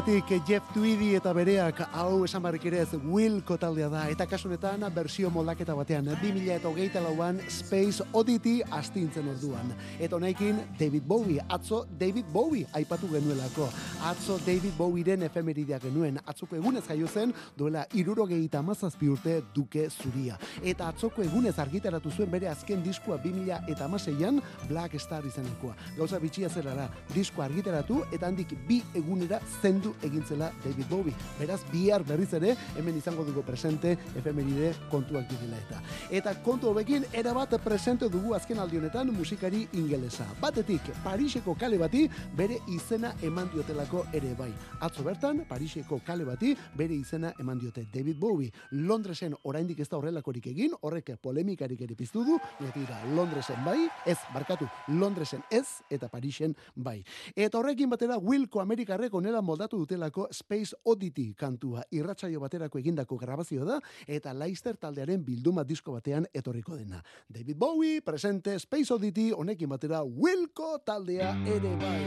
Estatu 0.00 0.16
batuetatik 0.16 0.48
Jeff 0.48 0.64
Tweedy 0.72 1.14
eta 1.14 1.32
bereak 1.36 1.80
hau 1.92 2.24
esan 2.24 2.40
barrik 2.40 2.62
ere 2.64 2.78
ez 2.80 2.94
Wilco 2.96 3.58
taldea 3.60 3.88
da 3.92 4.06
eta 4.08 4.24
kasu 4.26 4.48
honetan 4.48 4.86
bersio 4.94 5.28
moldaketa 5.30 5.74
batean 5.76 6.06
2000 6.08 6.54
eta 6.54 6.68
hogeita 6.68 7.02
lauan 7.04 7.40
Space 7.50 8.00
Oddity 8.12 8.62
astintzen 8.70 9.28
orduan. 9.28 9.74
Eta 9.98 10.16
honekin 10.16 10.56
David 10.78 11.04
Bowie, 11.04 11.44
atzo 11.46 11.84
David 12.00 12.24
Bowie 12.32 12.66
aipatu 12.72 13.10
genuelako. 13.12 13.68
Atzo 14.08 14.38
David 14.46 14.72
Bowieren 14.78 15.22
efemeridea 15.22 15.78
genuen. 15.78 16.16
Atzoko 16.24 16.56
egunez 16.56 16.86
jaio 16.88 17.06
zen 17.06 17.34
duela 17.58 17.84
irurogeita 17.92 18.58
amazazpi 18.58 19.08
urte 19.08 19.42
duke 19.54 19.90
zuria. 19.90 20.38
Eta 20.62 20.88
atzoko 20.88 21.22
egunez 21.22 21.58
argitaratu 21.58 22.10
zuen 22.10 22.30
bere 22.30 22.48
azken 22.48 22.82
diskua 22.82 23.18
2000 23.18 23.68
eta 23.68 23.84
amaseian 23.84 24.40
Black 24.66 24.96
Star 24.98 25.26
izenekoa. 25.26 25.76
Gauza 25.98 26.18
bitxia 26.18 26.48
zerara, 26.48 26.88
diskoa 27.12 27.50
argitaratu 27.50 28.00
eta 28.10 28.26
handik 28.32 28.56
bi 28.66 28.80
egunera 28.94 29.44
zendu 29.60 29.89
egintzela 30.02 30.52
David 30.64 30.88
Bowie. 30.88 31.14
Beraz, 31.38 31.60
bihar 31.72 32.04
berriz 32.04 32.32
ere, 32.34 32.56
hemen 32.76 32.96
izango 32.96 33.24
dugu 33.24 33.42
presente 33.42 33.96
efemeride 34.16 34.72
kontuak 34.90 35.28
direla 35.30 35.58
eta. 35.58 35.80
Eta 36.10 36.34
kontu 36.44 36.70
hobekin, 36.70 37.04
erabat 37.12 37.56
presente 37.64 38.08
dugu 38.08 38.34
azken 38.34 38.58
aldi 38.58 38.78
honetan 38.78 39.12
musikari 39.14 39.66
ingelesa. 39.72 40.26
Batetik, 40.40 40.92
Pariseko 41.04 41.54
kale 41.58 41.78
bati 41.78 42.06
bere 42.36 42.58
izena 42.68 43.14
eman 43.22 43.50
diotelako 43.52 44.04
ere 44.12 44.34
bai. 44.38 44.50
Atzo 44.80 45.04
bertan, 45.06 45.44
Pariseko 45.48 46.00
kale 46.06 46.24
bati 46.24 46.54
bere 46.76 46.94
izena 46.94 47.32
eman 47.40 47.58
diote 47.58 47.86
David 47.92 48.18
Bowie. 48.18 48.52
Londresen 48.70 49.34
oraindik 49.44 49.80
ez 49.80 49.88
da 49.88 49.98
horrelakorik 49.98 50.46
egin, 50.52 50.74
horrek 50.80 51.14
polemikarik 51.22 51.80
ere 51.80 51.96
piztu 51.98 52.24
du, 52.24 52.38
tira, 52.74 53.00
Londresen 53.14 53.64
bai, 53.64 53.88
ez, 54.06 54.18
barkatu, 54.34 54.68
Londresen 54.88 55.42
ez, 55.50 55.66
eta 55.90 56.08
Parisen 56.08 56.54
bai. 56.74 57.00
Eta 57.34 57.58
horrekin 57.58 57.90
batera, 57.90 58.18
Wilco 58.18 58.60
Amerikarrek 58.60 59.14
onela 59.14 59.40
moldatu 59.42 59.79
dutelako 59.80 60.28
Space 60.34 60.76
Oddity 60.84 61.32
kantua 61.34 61.82
irratsaio 61.90 62.40
baterako 62.40 62.78
egindako 62.80 63.18
grabazio 63.20 63.64
da, 63.64 63.80
eta 64.06 64.34
Leicester 64.36 64.76
taldearen 64.76 65.24
bilduma 65.24 65.64
disko 65.64 65.96
batean 65.96 66.28
etorriko 66.34 66.76
dena. 66.76 67.02
David 67.28 67.58
Bowie, 67.58 68.02
presente 68.02 68.58
Space 68.58 68.94
Oddity, 68.94 69.30
honekin 69.32 69.68
batera 69.68 70.02
Wilco 70.04 70.78
taldea 70.84 71.34
ere 71.46 71.74
bai. 71.80 72.00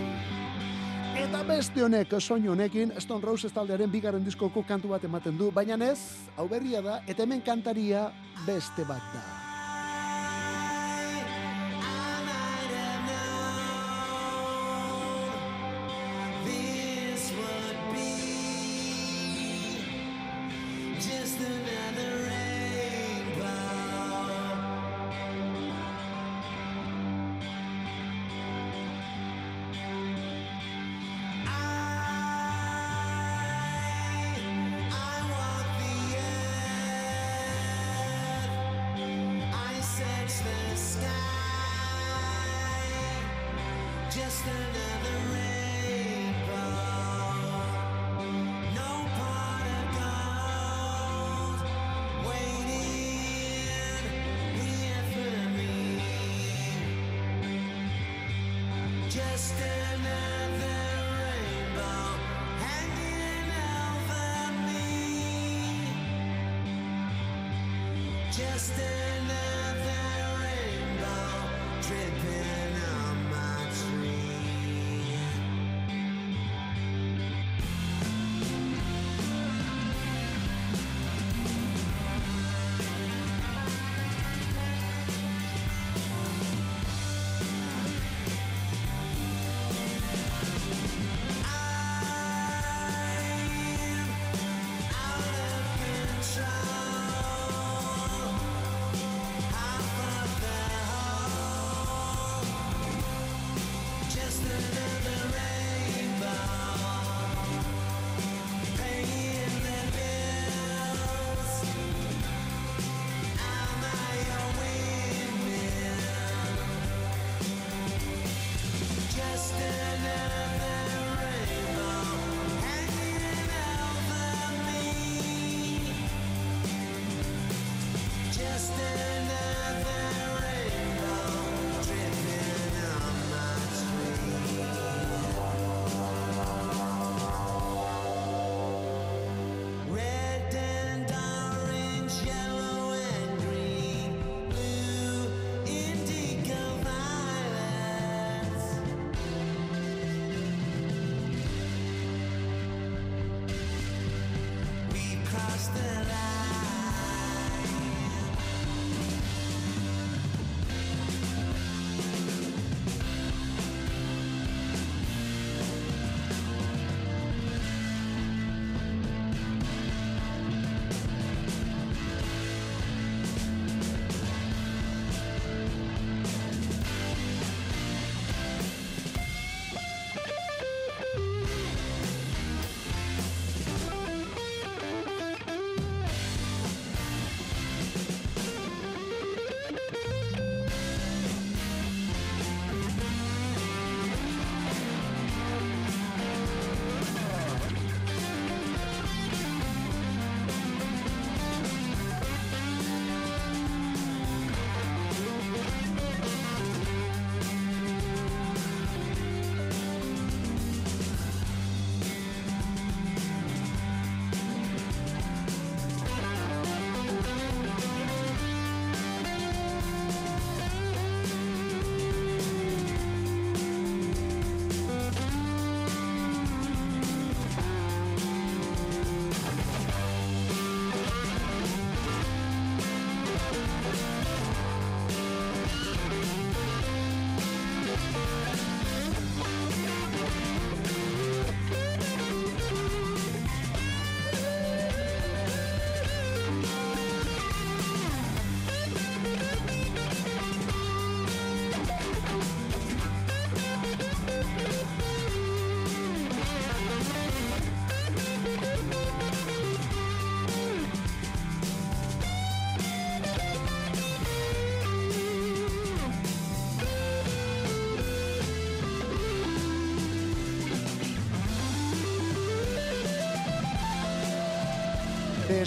Eta 1.13 1.43
beste 1.45 1.83
honek, 1.85 2.15
soinu 2.17 2.55
honekin, 2.55 2.95
Stone 2.97 3.21
Roses 3.21 3.53
taldearen 3.53 3.91
bigarren 3.93 4.25
diskoko 4.25 4.63
kantu 4.65 4.95
bat 4.95 5.05
ematen 5.05 5.37
du, 5.37 5.51
baina 5.53 5.77
ez, 5.85 5.99
hau 6.37 6.47
berria 6.49 6.81
da, 6.81 6.99
eta 7.07 7.27
hemen 7.27 7.45
kantaria 7.45 8.07
beste 8.47 8.85
bat 8.89 9.13
da. 9.13 9.42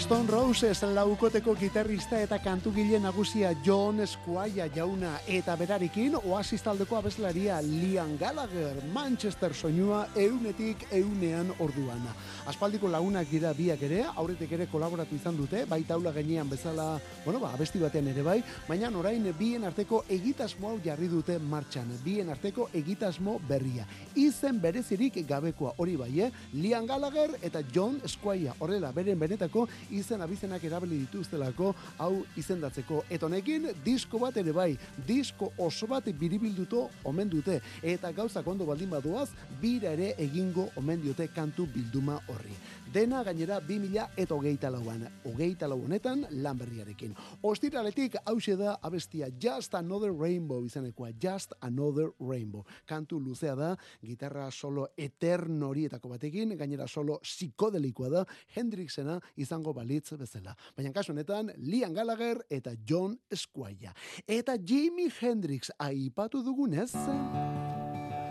Stone 0.07 0.31
Roses 0.31 0.79
laukoteko 0.95 1.51
gitarrista 1.59 2.21
eta 2.23 2.37
kantugile 2.39 2.95
nagusia 3.03 3.49
John 3.65 3.99
Squire 4.07 4.69
jauna 4.71 5.17
eta 5.27 5.57
berarekin 5.59 6.15
Oasis 6.21 6.63
taldeko 6.63 6.95
abeslaria 6.95 7.57
Liam 7.59 8.13
Gallagher 8.15 8.79
Manchester 8.93 9.51
soinua 9.51 10.05
eunetik 10.15 10.85
eunean 10.95 11.51
orduan. 11.59 12.07
Aspaldiko 12.47 12.87
lagunak 12.87 13.27
dira 13.27 13.49
biak 13.51 13.81
ere, 13.83 14.05
aurretik 14.15 14.53
ere 14.55 14.69
kolaboratu 14.71 15.17
izan 15.17 15.35
dute, 15.35 15.65
bai 15.67 15.81
taula 15.83 16.13
gainean 16.15 16.47
bezala, 16.47 16.85
bueno, 17.25 17.41
ba, 17.43 17.49
abesti 17.51 17.81
batean 17.81 18.05
ere 18.07 18.23
bai, 18.23 18.37
baina 18.69 18.87
orain 18.95 19.25
bien 19.37 19.65
arteko 19.67 20.05
egitasmo 20.07 20.69
hau 20.69 20.77
jarri 20.85 21.09
dute 21.11 21.35
martxan, 21.39 21.91
bien 22.05 22.29
arteko 22.31 22.69
egitasmo 22.73 23.33
berria. 23.49 23.83
Izen 24.15 24.61
berezirik 24.63 25.17
gabekoa 25.27 25.73
hori 25.77 25.97
bai, 25.99 26.21
eh? 26.23 26.29
Liam 26.53 26.87
Gallagher 26.87 27.35
eta 27.41 27.59
John 27.75 27.99
Squire, 28.07 28.53
horrela, 28.59 28.93
beren 28.95 29.19
benetako 29.19 29.65
izen 29.91 30.23
abizenak 30.23 30.63
erabili 30.63 31.01
dituztelako 31.03 31.73
hau 31.97 32.23
izendatzeko. 32.39 33.03
Eta 33.09 33.27
honekin 33.27 33.73
disko 33.83 34.23
bat 34.23 34.39
ere 34.39 34.55
bai, 34.55 34.69
disko 35.05 35.51
oso 35.57 35.91
bat 35.91 36.07
biribilduto 36.07 36.85
omen 37.03 37.27
dute 37.27 37.59
eta 37.83 38.15
gauzak 38.15 38.47
ondo 38.47 38.63
baldin 38.71 38.95
baduaz, 38.95 39.27
bira 39.59 39.91
ere 39.91 40.13
egingo 40.29 40.69
omen 40.79 41.03
diote 41.03 41.27
kantu 41.35 41.67
bilduma 41.75 42.21
horri. 42.37 42.55
Dena 42.93 43.19
gainera 43.23 43.59
2000 43.59 44.05
eta 44.15 44.35
hogeita 44.35 44.69
lauan, 44.71 45.03
hogeita 45.27 45.67
lau 45.67 45.79
honetan 45.83 46.23
lan 46.39 46.57
berriarekin. 46.57 47.11
Ostiraletik 47.43 48.15
hause 48.23 48.55
da 48.55 48.77
abestia 48.81 49.27
Just 49.35 49.75
Another 49.75 50.13
Rainbow 50.13 50.63
izanekoa, 50.65 51.11
Just 51.19 51.51
Another 51.61 52.13
Rainbow. 52.19 52.63
Kantu 52.87 53.19
luzea 53.19 53.55
da, 53.59 53.73
gitarra 54.01 54.49
solo 54.51 54.87
eterno 54.95 55.73
horietako 55.73 56.13
batekin, 56.15 56.55
gainera 56.57 56.87
solo 56.87 57.19
psikodelikoa 57.23 58.09
da, 58.09 58.25
Hendrixena 58.55 59.19
izango 59.35 59.73
balitz 59.75 60.15
bezala. 60.15 60.55
Baina 60.77 60.93
kasu 60.95 61.11
honetan, 61.11 61.51
Liam 61.57 61.93
Gallagher 61.93 62.45
eta 62.49 62.77
John 62.87 63.19
Squire. 63.35 63.91
Eta 64.25 64.55
Jimi 64.57 65.11
Hendrix 65.11 65.73
aipatu 65.77 66.43
dugunez... 66.43 66.93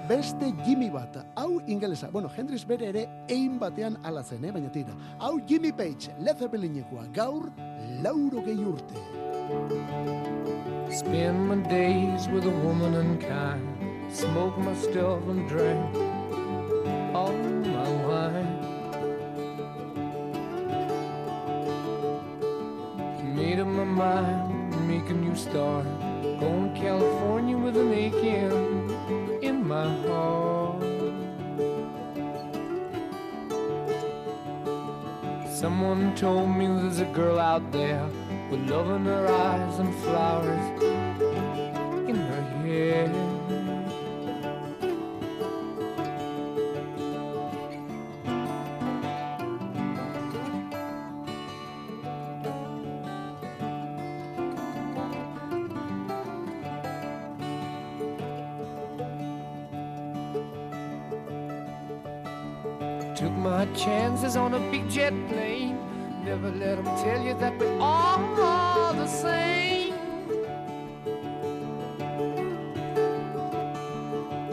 beste 0.08 0.52
Jimmy 0.64 0.90
bat, 0.90 1.16
hau 1.36 1.60
ingelesa. 1.66 2.08
Bueno, 2.10 2.28
Hendrix 2.28 2.64
bere 2.64 2.86
ere 2.88 3.08
ein 3.28 3.58
batean 3.58 3.98
ala 4.04 4.22
zen, 4.22 4.44
eh? 4.44 4.52
baina 4.52 4.70
tira. 4.70 4.94
Hau 5.18 5.38
Jimmy 5.46 5.72
Page, 5.72 6.10
Led 6.20 6.38
Zeppelinekoa, 6.38 7.06
gaur 7.12 7.50
lauro 8.02 8.42
gehi 8.46 8.64
urte. 8.64 8.94
Spend 10.90 11.48
my 11.48 11.56
days 11.68 12.28
with 12.28 12.44
a 12.46 12.54
woman 12.64 12.94
unkind. 12.94 13.66
Smoke 14.12 14.56
my 14.58 14.74
stuff 14.74 15.22
and 15.28 15.48
drink 15.48 15.96
all 17.14 17.32
my 17.32 17.88
wine. 18.06 18.52
Made 23.34 23.60
up 23.60 23.66
my 23.66 23.84
mind, 23.84 24.88
make 24.88 25.10
a 25.10 25.12
new 25.12 25.34
start. 25.34 25.84
Going 26.40 26.72
to 26.74 26.80
California 26.80 27.56
with 27.56 27.76
an 27.76 27.92
aching 27.92 28.85
in 29.46 29.66
my 29.66 29.88
heart. 30.06 30.82
Someone 35.48 36.14
told 36.16 36.50
me 36.50 36.66
there's 36.66 36.98
a 36.98 37.04
girl 37.06 37.38
out 37.38 37.70
there 37.70 38.06
with 38.50 38.68
love 38.68 38.90
in 38.90 39.04
her 39.04 39.28
eyes 39.28 39.78
and 39.78 39.94
flowers 39.96 40.82
in 42.08 42.16
her 42.16 42.42
hair. 42.62 43.35
Jet 64.96 65.12
plane. 65.28 65.76
Never 66.24 66.50
let 66.52 66.82
them 66.82 66.86
tell 67.04 67.22
you 67.22 67.34
that 67.34 67.58
we're 67.58 67.78
all 67.78 68.94
the 68.94 69.06
same. 69.06 69.92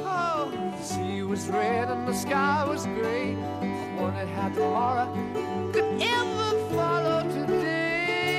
Oh, 0.04 0.52
the 0.52 0.84
sea 0.84 1.24
was 1.24 1.48
red 1.48 1.88
and 1.88 2.06
the 2.06 2.14
sky 2.14 2.66
was 2.68 2.86
gray. 2.88 3.38
I 3.38 3.96
wondered 4.02 4.28
how 4.36 4.50
tomorrow 4.50 5.08
could 5.72 6.02
ever 6.02 6.50
follow 6.76 7.24
today. 7.32 8.36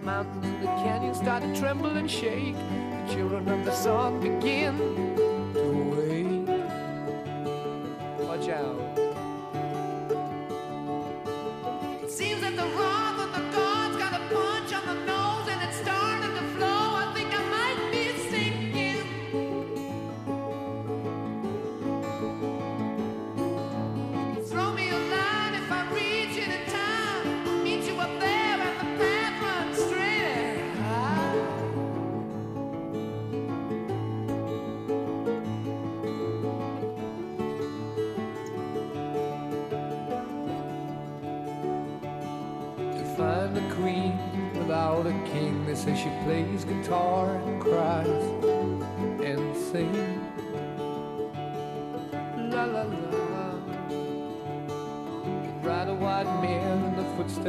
Mountains 0.00 0.46
and 0.46 0.62
the 0.62 0.66
canyons 0.82 1.18
start 1.18 1.42
to 1.42 1.54
tremble 1.54 1.94
and 1.94 2.10
shake. 2.10 2.56
The 2.56 3.12
children 3.12 3.46
of 3.50 3.66
the 3.66 3.74
sun 3.74 4.18
begin 4.18 4.74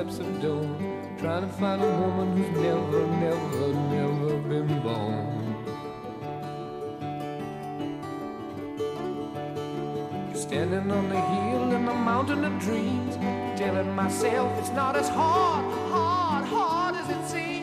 footsteps 0.03 0.19
of 0.19 0.41
dawn, 0.41 1.17
trying 1.17 1.41
to 1.41 1.53
find 1.55 1.81
a 1.81 1.99
woman 1.99 2.37
who's 2.37 2.49
never, 2.61 3.07
never, 3.19 3.73
never 3.91 4.37
been 4.47 4.81
born. 4.81 5.55
Standing 10.33 10.91
on 10.91 11.09
the 11.09 11.19
hill 11.19 11.71
in 11.73 11.85
the 11.85 11.93
mountain 11.93 12.45
of 12.45 12.59
dreams, 12.59 13.15
telling 13.59 13.93
myself 13.93 14.57
it's 14.59 14.69
not 14.71 14.95
as 14.95 15.09
hard, 15.09 15.65
hard, 15.89 16.45
hard 16.45 16.95
as 16.95 17.09
it 17.09 17.27
seems. 17.29 17.58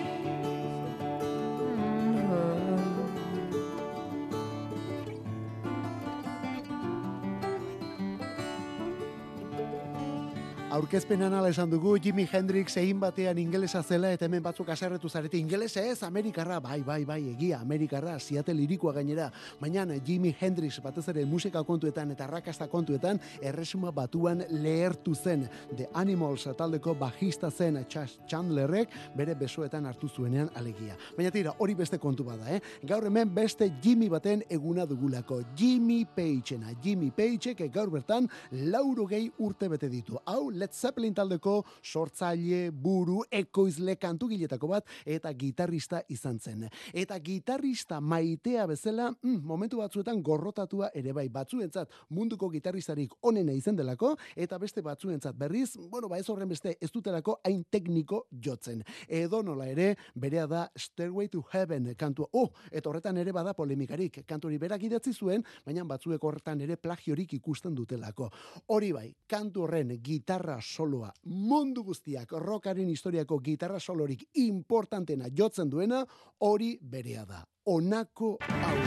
Aurkezpenan 10.76 11.32
ala 11.32 11.48
esan 11.48 11.70
dugu 11.72 11.94
Jimi 12.04 12.26
Hendrix 12.28 12.74
egin 12.76 12.98
batean 13.00 13.38
ingelesa 13.40 13.80
zela 13.80 14.10
eta 14.12 14.26
hemen 14.26 14.42
batzuk 14.44 14.68
aserretu 14.68 15.08
zarete 15.08 15.38
ingelesa 15.40 15.80
ez 15.80 16.02
Amerikarra, 16.04 16.58
bai, 16.60 16.82
bai, 16.84 16.98
bai, 17.08 17.30
egia 17.30 17.62
Amerikarra, 17.64 18.18
Seattle 18.20 18.60
irikoa 18.60 18.92
gainera, 18.92 19.30
baina 19.56 19.86
Jimi 20.04 20.34
Hendrix 20.38 20.76
batez 20.84 21.06
ere 21.08 21.24
musika 21.24 21.62
kontuetan 21.64 22.12
eta 22.12 22.26
rakasta 22.28 22.66
kontuetan 22.68 23.20
erresuma 23.40 23.88
batuan 23.90 24.42
lehertu 24.50 25.14
zen 25.14 25.46
The 25.70 25.86
Animals 25.94 26.44
taldeko 26.58 26.92
bajista 26.94 27.50
zen 27.50 27.80
Chas 27.88 28.18
Chandlerrek 28.28 28.92
bere 29.16 29.34
besoetan 29.34 29.86
hartu 29.86 30.10
zuenean 30.12 30.50
alegia. 30.60 30.98
Baina 31.16 31.32
tira, 31.32 31.56
hori 31.58 31.74
beste 31.74 31.96
kontu 31.96 32.28
bada, 32.28 32.50
eh? 32.52 32.60
Gaur 32.84 33.08
hemen 33.08 33.32
beste 33.32 33.70
Jimmy 33.80 34.10
baten 34.12 34.44
eguna 34.50 34.84
dugulako. 34.84 35.40
Jimmy 35.56 36.04
Pageena. 36.04 36.76
Jimmy 36.84 37.10
Pageek 37.16 37.64
gaur 37.72 37.88
bertan 37.88 38.28
lauro 38.52 39.08
gehi 39.08 39.32
urte 39.38 39.72
bete 39.72 39.88
ditu. 39.88 40.20
Hau 40.26 40.50
Led 40.66 40.74
Zeppelin 40.74 41.14
taldeko 41.14 41.60
sortzaile, 41.84 42.72
buru, 42.74 43.20
ekoizle 43.30 43.94
kantugiletako 44.02 44.66
bat 44.72 44.88
eta 45.06 45.30
gitarrista 45.38 46.00
izan 46.10 46.40
zen. 46.42 46.64
Eta 46.90 47.18
gitarrista 47.22 48.00
maitea 48.00 48.64
bezala, 48.66 49.12
mm, 49.12 49.44
momentu 49.46 49.78
batzuetan 49.78 50.22
gorrotatua 50.26 50.88
ere 50.94 51.12
bai 51.14 51.28
batzuentzat 51.30 51.92
munduko 52.10 52.48
gitarristarik 52.50 53.14
onena 53.22 53.52
izen 53.54 53.76
delako 53.76 54.16
eta 54.34 54.58
beste 54.58 54.82
batzuentzat 54.82 55.36
berriz, 55.38 55.76
bueno, 55.76 56.08
ba 56.08 56.18
ez 56.18 56.28
horren 56.28 56.48
beste 56.48 56.76
ez 56.80 56.90
dutelako 56.90 57.38
hain 57.44 57.62
tekniko 57.70 58.26
jotzen. 58.32 58.82
Edo 59.06 59.42
nola 59.42 59.68
ere, 59.68 59.94
berea 60.14 60.48
da 60.48 60.64
Stairway 60.76 61.28
to 61.28 61.44
Heaven 61.52 61.94
kantua. 61.94 62.26
Oh, 62.32 62.50
eta 62.72 62.90
horretan 62.90 63.18
ere 63.18 63.30
bada 63.30 63.54
polemikarik. 63.54 64.24
Kantori 64.26 64.58
berak 64.58 64.82
idatzi 64.82 65.14
zuen, 65.14 65.44
baina 65.64 65.84
batzuek 65.84 66.24
horretan 66.24 66.60
ere 66.60 66.76
plagiorik 66.76 67.38
ikusten 67.38 67.74
dutelako. 67.74 68.32
Hori 68.66 68.90
bai, 68.92 69.14
kantu 69.28 69.62
horren 69.62 70.00
gitarra 70.02 70.55
soloa 70.60 71.12
mundu 71.24 71.82
guztiak 71.84 72.32
rockaren 72.32 72.88
historiako 72.88 73.38
gitarra 73.38 73.80
solorik 73.80 74.28
importantena 74.34 75.28
jotzen 75.32 75.70
duena 75.70 76.04
hori 76.38 76.78
berea 76.80 77.24
da. 77.24 77.44
Honako 77.64 78.36
hau. 78.40 78.80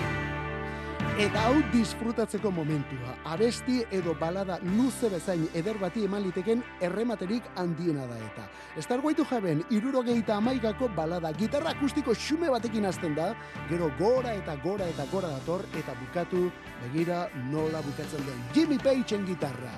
Eta 1.19 1.41
hau 1.49 1.57
disfrutatzeko 1.73 2.47
momentua. 2.55 3.17
Abesti 3.27 3.81
edo 3.91 4.13
balada 4.15 4.55
luze 4.63 5.09
bezain 5.11 5.49
eder 5.53 5.75
bati 5.81 6.05
eman 6.07 6.23
liteken 6.23 6.61
errematerik 6.87 7.49
handiena 7.59 8.05
da 8.07 8.15
eta. 8.23 8.45
Starway 8.79 9.17
to 9.17 9.25
Heaven, 9.27 9.65
irurogeita 9.69 10.37
amaikako 10.37 10.87
balada, 10.95 11.33
gitarra 11.35 11.75
akustiko 11.75 12.15
xume 12.15 12.47
batekin 12.47 12.87
hasten 12.87 13.19
da, 13.19 13.33
gero 13.67 13.91
gora 13.99 14.31
eta 14.39 14.55
gora 14.63 14.87
eta 14.87 15.09
gora 15.11 15.35
dator, 15.35 15.67
eta 15.75 15.99
bukatu, 15.99 16.47
begira 16.85 17.25
nola 17.51 17.83
bukatzen 17.83 18.23
den. 18.23 18.41
Jimmy 18.55 18.79
Pageen 18.79 19.27
gitarra. 19.27 19.75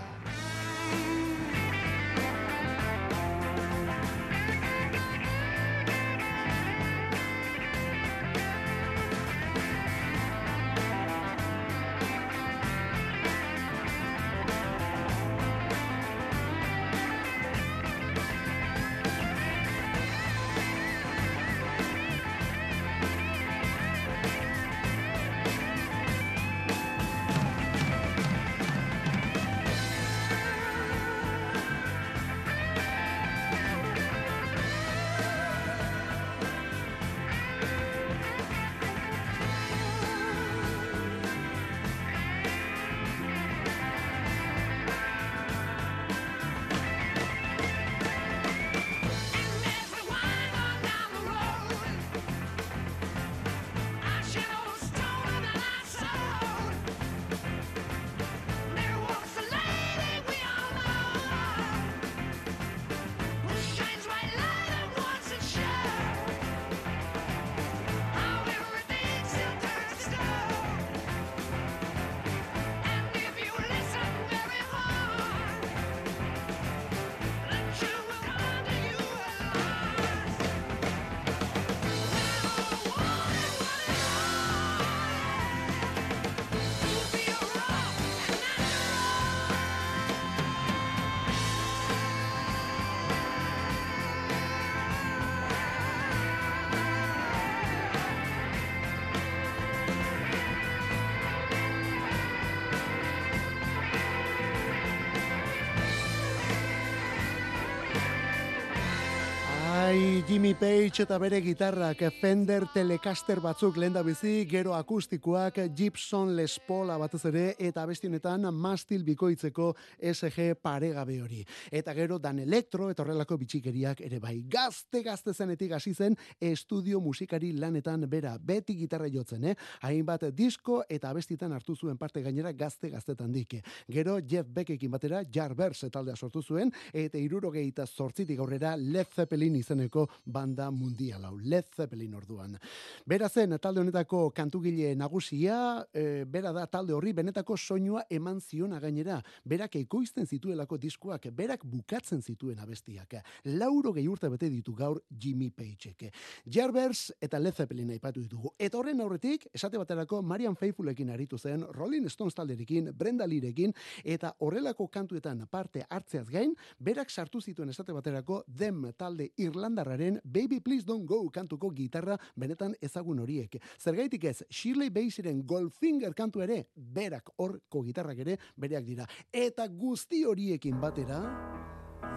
Page 110.62 111.02
eta 111.02 111.18
bere 111.18 111.40
gitarrak 111.42 112.04
Fender 112.20 112.68
Telecaster 112.70 113.40
batzuk 113.42 113.80
lenda 113.82 114.04
bizi, 114.06 114.44
gero 114.46 114.76
akustikoak 114.78 115.56
Gibson 115.74 116.36
Les 116.38 116.60
Paula 116.62 117.00
batez 117.02 117.24
ere 117.26 117.46
eta 117.58 117.82
beste 117.90 118.06
honetan 118.06 118.46
mastil 118.54 119.02
bikoitzeko 119.02 119.72
SG 120.12 120.52
paregabe 120.62 121.16
hori. 121.24 121.40
Eta 121.72 121.96
gero 121.98 122.20
dan 122.22 122.44
elektro 122.44 122.92
eta 122.92 123.02
horrelako 123.02 123.40
bitxikeriak 123.42 124.04
ere 124.06 124.20
bai. 124.22 124.36
Gazte 124.54 125.02
gazte 125.02 125.34
zenetik 125.34 125.74
hasi 125.74 125.96
zen 125.96 126.18
estudio 126.40 127.02
musikari 127.02 127.50
lanetan 127.58 128.06
bera 128.06 128.36
beti 128.38 128.78
gitarra 128.84 129.10
jotzen, 129.10 129.50
eh? 129.50 129.56
Hainbat 129.82 130.28
disko 130.30 130.84
eta 130.88 131.10
abestitan 131.10 131.58
hartu 131.58 131.76
zuen 131.76 131.98
parte 131.98 132.22
gainera 132.22 132.54
gazte 132.54 132.94
gaztetan 132.94 133.34
dike. 133.34 133.64
Gero 133.90 134.20
Jeff 134.22 134.54
Beckekin 134.54 134.94
batera 134.94 135.24
Jarberse 135.26 135.90
taldea 135.90 136.16
sortu 136.16 136.46
zuen 136.46 136.70
eta 136.94 137.18
irurogeita 137.18 137.88
zortzitik 137.88 138.46
aurrera 138.46 138.78
Led 138.78 139.10
Zeppelin 139.10 139.58
izeneko 139.58 140.08
banda 140.52 140.72
mundial 140.72 141.24
hau. 141.26 141.38
Led 141.40 141.66
Zeppelin 141.76 142.14
orduan. 142.16 142.58
Bera 143.06 143.30
zen 143.30 143.58
talde 143.62 143.80
honetako 143.80 144.32
kantugile 144.36 144.96
nagusia, 144.96 145.86
e, 145.94 146.26
bera 146.26 146.52
da 146.52 146.66
talde 146.68 146.94
horri 146.94 147.14
benetako 147.14 147.58
soinua 147.58 148.04
eman 148.10 148.42
ziona 148.42 148.80
gainera. 148.80 149.22
Berak 149.46 149.76
ekoizten 149.76 150.28
zituelako 150.28 150.78
diskoak, 150.78 151.30
berak 151.32 151.64
bukatzen 151.66 152.22
zituen 152.22 152.60
abestiak. 152.60 153.16
Lauro 153.46 153.94
gehi 153.94 154.08
urte 154.08 154.30
bete 154.30 154.50
ditu 154.50 154.74
gaur 154.76 155.02
Jimmy 155.10 155.50
Pagek. 155.50 156.12
Jarbers 156.46 157.12
eta 157.22 157.40
Led 157.40 157.56
Zeppelin 157.56 157.92
aipatu 157.92 158.22
ditugu. 158.22 158.54
Eta 158.60 158.78
horren 158.78 159.02
aurretik, 159.02 159.48
esate 159.54 159.78
baterako 159.78 160.22
Marian 160.22 160.56
Faithfulekin 160.56 161.10
aritu 161.12 161.38
zen, 161.38 161.64
Rolling 161.72 162.10
Stones 162.10 162.36
talderekin, 162.36 162.92
Brenda 162.98 163.28
Leerekin, 163.28 163.74
eta 164.04 164.36
horrelako 164.40 164.88
kantuetan 164.88 165.48
parte 165.48 165.86
hartzeaz 165.90 166.28
gain, 166.30 166.56
berak 166.80 167.10
sartu 167.10 167.42
zituen 167.42 167.70
esate 167.70 167.94
baterako 167.94 168.44
Them 168.48 168.92
talde 168.98 169.32
Irlandarraren 169.38 170.20
Baby 170.42 170.60
Please 170.60 170.84
Don't 170.84 171.06
Go 171.06 171.30
kantuko 171.30 171.70
gitarra 171.70 172.16
benetan 172.36 172.74
ezagun 172.82 173.20
horiek. 173.22 173.60
Zergaitik 173.78 174.24
ez, 174.26 174.42
Shirley 174.50 174.90
Basseyren 174.90 175.44
Goldfinger 175.46 176.16
kantu 176.18 176.42
ere, 176.42 176.64
berak 176.74 177.30
horko 177.38 177.84
gitarrak 177.86 178.24
ere 178.24 178.40
bereak 178.58 178.88
dira. 178.88 179.06
Eta 179.32 179.68
guzti 179.68 180.24
horiekin 180.26 180.80
batera, 180.82 181.20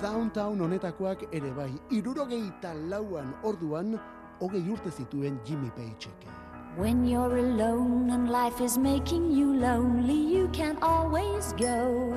Downtown 0.00 0.62
honetakoak 0.64 1.26
ere 1.36 1.50
bai, 1.52 1.68
irurogeita 1.92 2.72
lauan 2.88 3.34
orduan, 3.44 3.98
hogei 4.40 4.62
urte 4.72 4.90
zituen 4.90 5.36
Jimmy 5.44 5.68
Pagek. 5.76 6.24
When 6.78 7.04
you're 7.04 7.36
alone 7.36 8.08
and 8.10 8.30
life 8.30 8.64
is 8.64 8.78
making 8.78 9.30
you 9.36 9.52
lonely, 9.52 10.16
you 10.16 10.48
can 10.48 10.78
always 10.80 11.52
go 11.60 12.16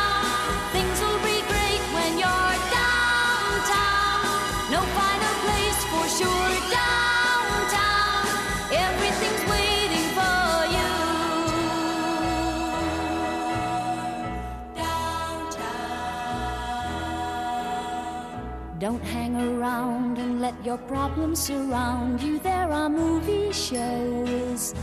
Your 20.71 20.77
problems 20.87 21.39
surround 21.47 22.21
you. 22.21 22.39
There 22.39 22.69
are 22.79 22.89
movie 22.89 23.51
shows 23.51 24.73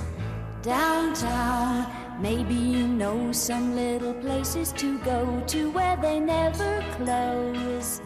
downtown. 0.60 1.86
Maybe 2.20 2.56
you 2.74 2.86
know 2.86 3.32
some 3.32 3.74
little 3.74 4.12
places 4.12 4.70
to 4.82 4.98
go 4.98 5.20
to 5.46 5.70
where 5.70 5.96
they 5.96 6.20
never 6.20 6.72
close. 6.96 8.02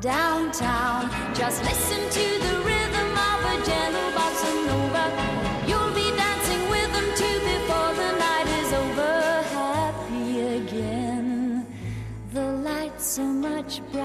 Downtown, 0.00 1.02
just 1.40 1.62
listen 1.62 2.02
to 2.18 2.26
the 2.46 2.54
rhythm 2.70 3.10
of 3.30 3.38
a 3.52 3.56
gentle 3.68 4.10
bossa 4.16 4.50
nova. 4.68 5.04
You'll 5.68 5.94
be 6.02 6.08
dancing 6.22 6.62
with 6.74 6.90
them 6.96 7.08
too 7.20 7.38
before 7.52 7.92
the 8.00 8.10
night 8.26 8.48
is 8.60 8.70
over. 8.82 9.14
Happy 9.60 10.28
again. 10.58 11.64
The 12.32 12.46
lights 12.68 13.20
are 13.20 13.34
much 13.50 13.72
brighter 13.92 14.03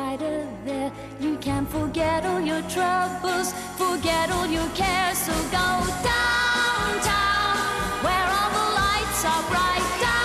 You 1.20 1.38
can 1.38 1.66
forget 1.66 2.26
all 2.26 2.40
your 2.40 2.62
troubles, 2.64 3.54
forget 3.78 4.32
all 4.32 4.48
your 4.48 4.70
cares. 4.76 5.18
So 5.18 5.34
go 5.52 5.68
downtown, 6.12 7.72
where 8.06 8.28
all 8.38 8.52
the 8.60 8.68
lights 8.82 9.26
are 9.26 9.44
bright. 9.50 10.19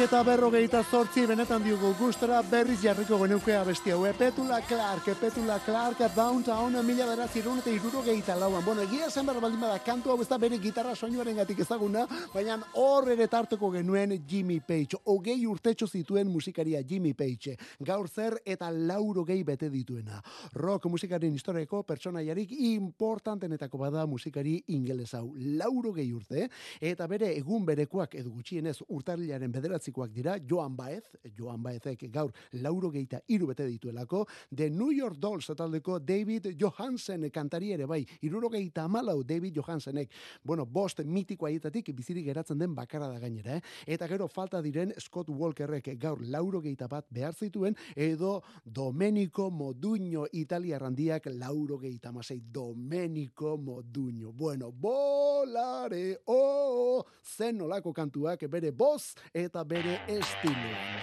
Eta 0.00 0.22
berrogeita 0.24 0.78
zortzi 0.80 1.26
benetan 1.28 1.60
diogu 1.60 1.90
gustora 1.98 2.38
berriz 2.48 2.78
jarriko 2.80 3.18
genuke 3.20 3.52
abesti 3.52 3.92
hau. 3.92 4.06
Petula 4.16 4.62
Clark, 4.64 5.10
Petula 5.20 5.58
Clark, 5.60 5.98
Downtown, 6.16 6.78
mila 6.86 7.04
beratzi 7.04 7.42
irun 7.42 7.58
eta 7.60 7.68
irurogeita 7.68 8.32
lauan. 8.40 8.64
Bueno, 8.64 8.80
egia 8.80 9.10
esan 9.10 9.26
behar 9.28 9.42
baldin 9.42 9.60
bada, 9.60 9.76
kantu 9.84 10.10
hau 10.10 10.16
ez 10.22 10.28
da 10.28 10.38
bere 10.38 10.56
gitarra 10.58 10.94
soinuaren 10.96 11.36
gatik 11.36 11.60
ezaguna, 11.60 12.06
baina 12.32 12.56
hor 12.80 13.10
ere 13.12 13.26
tarteko 13.28 13.68
genuen 13.74 14.14
Jimmy 14.26 14.56
Page. 14.60 14.96
Ogei 15.04 15.44
urtetxo 15.46 15.86
zituen 15.86 16.32
musikaria 16.32 16.80
Jimmy 16.80 17.12
Page. 17.12 17.58
Gaur 17.84 18.08
zer 18.08 18.38
eta 18.46 18.70
lauro 18.70 19.26
gehi 19.28 19.44
bete 19.44 19.68
dituena. 19.68 20.22
Rock 20.54 20.88
musikaren 20.88 21.34
historiako 21.36 21.82
pertsonaiarik 21.82 22.56
importantenetako 22.56 23.82
bada 23.84 24.06
musikari 24.06 24.62
ingeles 24.68 25.12
hau. 25.12 25.34
Lauro 25.36 25.92
gehi 25.92 26.14
urte, 26.16 26.48
eta 26.80 27.06
bere 27.06 27.34
egun 27.36 27.68
berekoak 27.68 28.16
edu 28.24 28.32
gutxienez 28.40 28.78
urtarrilaren 28.88 29.52
bederatzikoak 29.90 30.12
dira, 30.12 30.38
Joan 30.46 30.76
Baez, 30.76 31.04
Joan 31.36 31.62
Baezek 31.62 32.10
gaur 32.10 32.32
lauro 32.52 32.90
geita 32.90 33.20
iru 33.28 33.46
bete 33.46 33.66
dituelako, 33.66 34.26
The 34.54 34.70
New 34.70 34.92
York 34.92 35.16
Dolls 35.18 35.50
taldeko 35.56 35.98
David 35.98 36.56
Johansen 36.58 37.30
kantari 37.30 37.72
ere 37.72 37.86
bai, 37.86 38.04
irurogeita 38.22 38.84
amalau 38.84 39.22
David 39.24 39.54
Johansenek, 39.54 40.10
bueno, 40.44 40.66
bost 40.66 41.00
mitiko 41.04 41.46
haietatik 41.46 41.94
bizirik 41.94 42.26
geratzen 42.26 42.58
den 42.58 42.74
bakarra 42.74 43.08
da 43.08 43.18
gainera, 43.18 43.56
eh? 43.56 43.62
eta 43.86 44.06
gero 44.08 44.28
falta 44.28 44.60
diren 44.62 44.92
Scott 44.98 45.28
Walkerrek 45.28 45.96
gaur 45.98 46.20
lauro 46.22 46.60
geita 46.60 46.88
bat 46.88 47.06
behar 47.10 47.34
zituen, 47.34 47.76
edo 47.96 48.42
Domenico 48.64 49.50
Moduño 49.50 50.26
italiarrandiak 50.32 51.26
lauro 51.34 51.78
geita 51.78 52.12
masei, 52.12 52.40
Domenico 52.40 53.56
Moduño. 53.58 54.32
Bueno, 54.32 54.70
bolare, 54.72 56.20
oh, 56.26 57.04
zen 57.22 57.60
olako 57.62 57.92
kantuak 57.92 58.46
bere 58.50 58.70
boz 58.70 59.14
eta 59.34 59.64
bere 59.64 59.79
estiloan. 60.06 60.98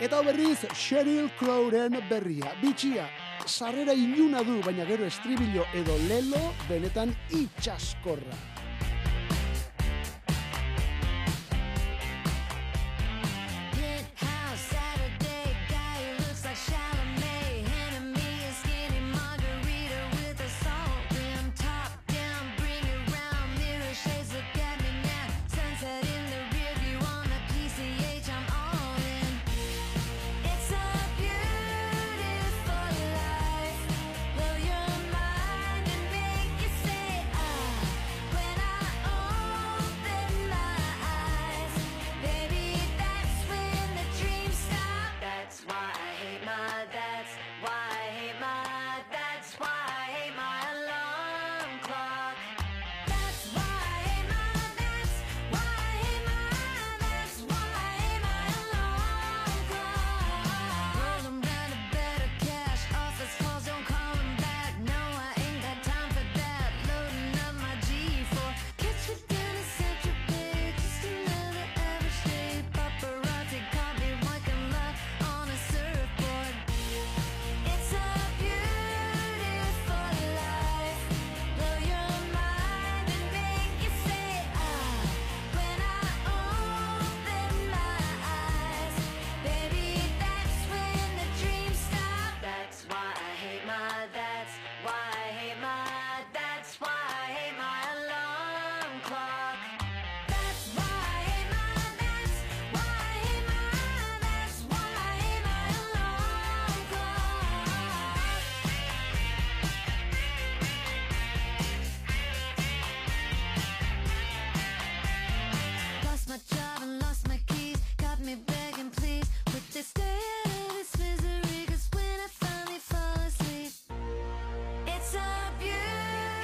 Eta 0.00 0.20
berriz 0.22 0.66
Sheryl 0.74 1.30
Crowren 1.38 1.96
berria, 2.10 2.52
bitxia, 2.60 3.06
sarrera 3.46 3.94
iluna 3.96 4.42
du, 4.44 4.60
baina 4.66 4.84
gero 4.84 5.06
estribillo 5.06 5.64
edo 5.74 5.96
lelo 6.08 6.52
benetan 6.68 7.14
itxaskorra. 7.30 8.55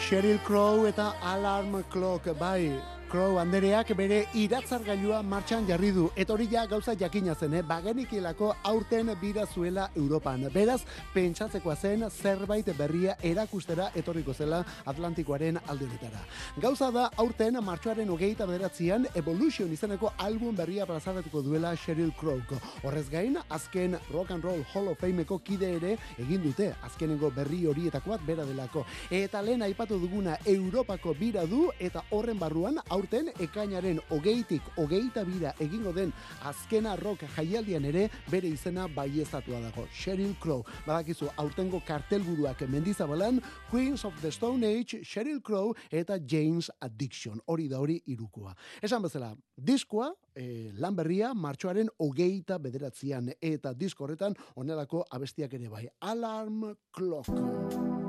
Sheryl 0.02 0.38
Crow 0.42 0.86
eta 0.86 1.14
Alarm 1.22 1.84
Clock, 1.88 2.26
bai, 2.38 2.74
Crow 3.12 3.34
andereak 3.36 3.90
bere 3.92 4.22
iratzargailua 4.40 5.18
martxan 5.28 5.66
jarri 5.68 5.90
du. 5.92 6.06
Eta 6.16 6.32
hori 6.32 6.46
ja 6.48 6.62
gauza 6.64 6.94
jakina 6.96 7.34
zen, 7.34 7.52
eh? 7.58 7.62
bagenikilako 7.62 8.54
aurten 8.64 9.10
bira 9.20 9.42
zuela 9.44 9.90
Europan. 9.94 10.46
Beraz, 10.54 10.78
pentsatzekoa 11.12 11.76
zen 11.76 12.06
zerbait 12.08 12.70
berria 12.78 13.18
erakustera 13.22 13.90
etorriko 13.94 14.32
zela 14.32 14.62
Atlantikoaren 14.86 15.58
aldenetara. 15.66 16.22
Gauza 16.56 16.88
da 16.90 17.10
aurten 17.18 17.58
martxoaren 17.60 18.08
hogeita 18.08 18.46
bederatzean 18.48 19.04
Evolution 19.14 19.68
izeneko 19.76 20.14
album 20.16 20.56
berria 20.56 20.86
plazaratuko 20.88 21.42
duela 21.42 21.74
Sheryl 21.76 22.14
Crow. 22.16 22.40
Horrez 22.82 23.10
gain, 23.10 23.36
azken 23.50 23.98
Rock 24.10 24.30
and 24.30 24.44
Roll 24.44 24.64
Hall 24.72 24.88
of 24.88 25.04
Fameko 25.04 25.38
kide 25.44 25.74
ere 25.76 25.98
egin 26.16 26.40
dute, 26.46 26.70
azkenengo 26.80 27.28
berri 27.30 27.66
horietako 27.66 28.16
bat 28.16 28.24
bera 28.24 28.48
delako. 28.48 28.86
Eta 29.10 29.44
lehen 29.44 29.68
aipatu 29.68 30.00
duguna 30.00 30.40
Europako 30.46 31.12
bira 31.20 31.44
du 31.44 31.68
eta 31.78 32.06
horren 32.08 32.40
barruan 32.40 32.80
aurten 33.02 33.32
ekainaren 33.42 33.98
hogeitik 34.14 34.62
hogeita 34.78 35.24
bira 35.26 35.50
egingo 35.60 35.90
den 35.92 36.12
azkena 36.46 36.94
rock 37.00 37.24
jaialdian 37.34 37.84
ere 37.88 38.04
bere 38.30 38.46
izena 38.48 38.86
baiestatua 38.86 39.58
dago. 39.60 39.86
Sheryl 39.90 40.36
Crow. 40.40 40.62
Badakizu, 40.86 41.26
aurtengo 41.36 41.80
kartelburuak 41.86 42.62
mendizabalan 42.70 43.40
Queens 43.70 44.04
of 44.04 44.14
the 44.22 44.30
Stone 44.30 44.66
Age, 44.66 45.02
Sheryl 45.02 45.40
Crow 45.42 45.74
eta 45.90 46.18
James 46.18 46.70
Addiction. 46.80 47.40
Hori 47.46 47.68
da 47.68 47.80
hori 47.80 47.98
irukoa. 48.06 48.54
Esan 48.82 49.02
bezala, 49.02 49.32
diskoa, 49.56 50.12
eh, 50.36 50.70
lan 50.78 50.94
berria, 50.94 51.34
martxoaren 51.34 51.90
hogeita 51.98 52.58
bederatzean 52.58 53.32
eta 53.40 53.74
disko 53.74 54.06
horretan 54.06 54.38
onelako 54.54 55.04
abestiak 55.10 55.58
ere 55.58 55.68
bai. 55.68 55.88
Alarm 56.00 56.76
Clock. 56.92 58.01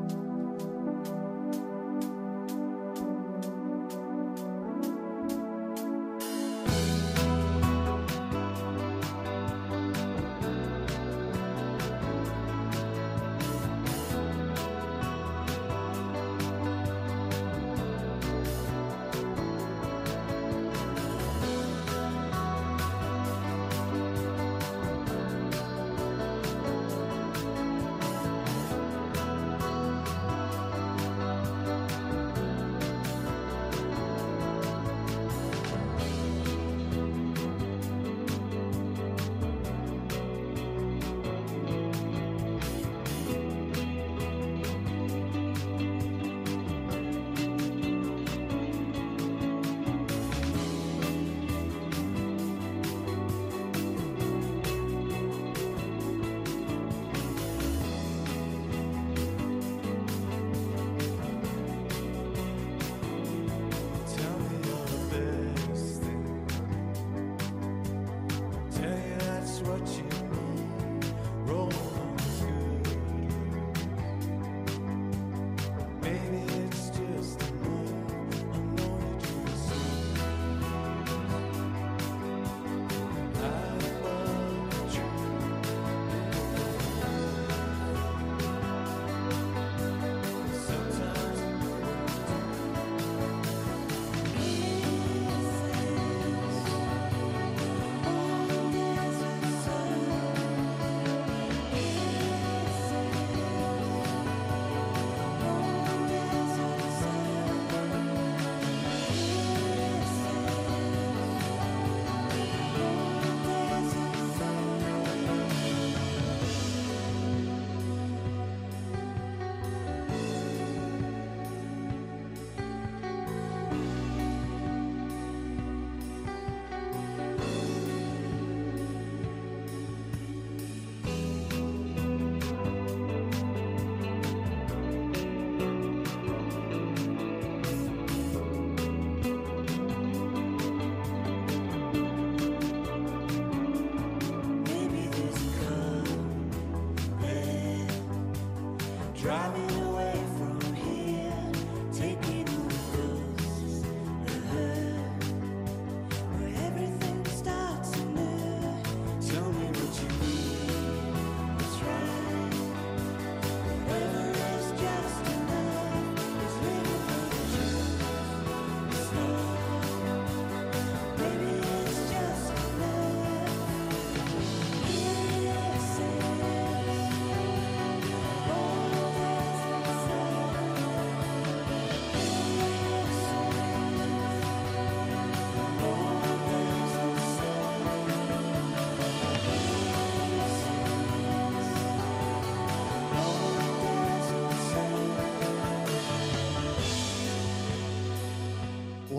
Driving. 149.24 149.72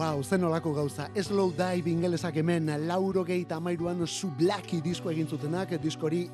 Wow, 0.05 0.21
zen 0.23 0.43
olako 0.45 0.75
gauza. 0.77 1.07
Slow 1.17 1.55
Dive 1.57 1.89
ingelesak 1.89 2.37
hemen 2.37 2.67
lauro 2.85 3.23
gehi 3.25 3.47
tamairuan 3.49 4.03
sublaki 4.05 4.83
disko 4.85 5.09
egin 5.09 5.31
zutenak, 5.31 5.71
diskori 5.81 6.27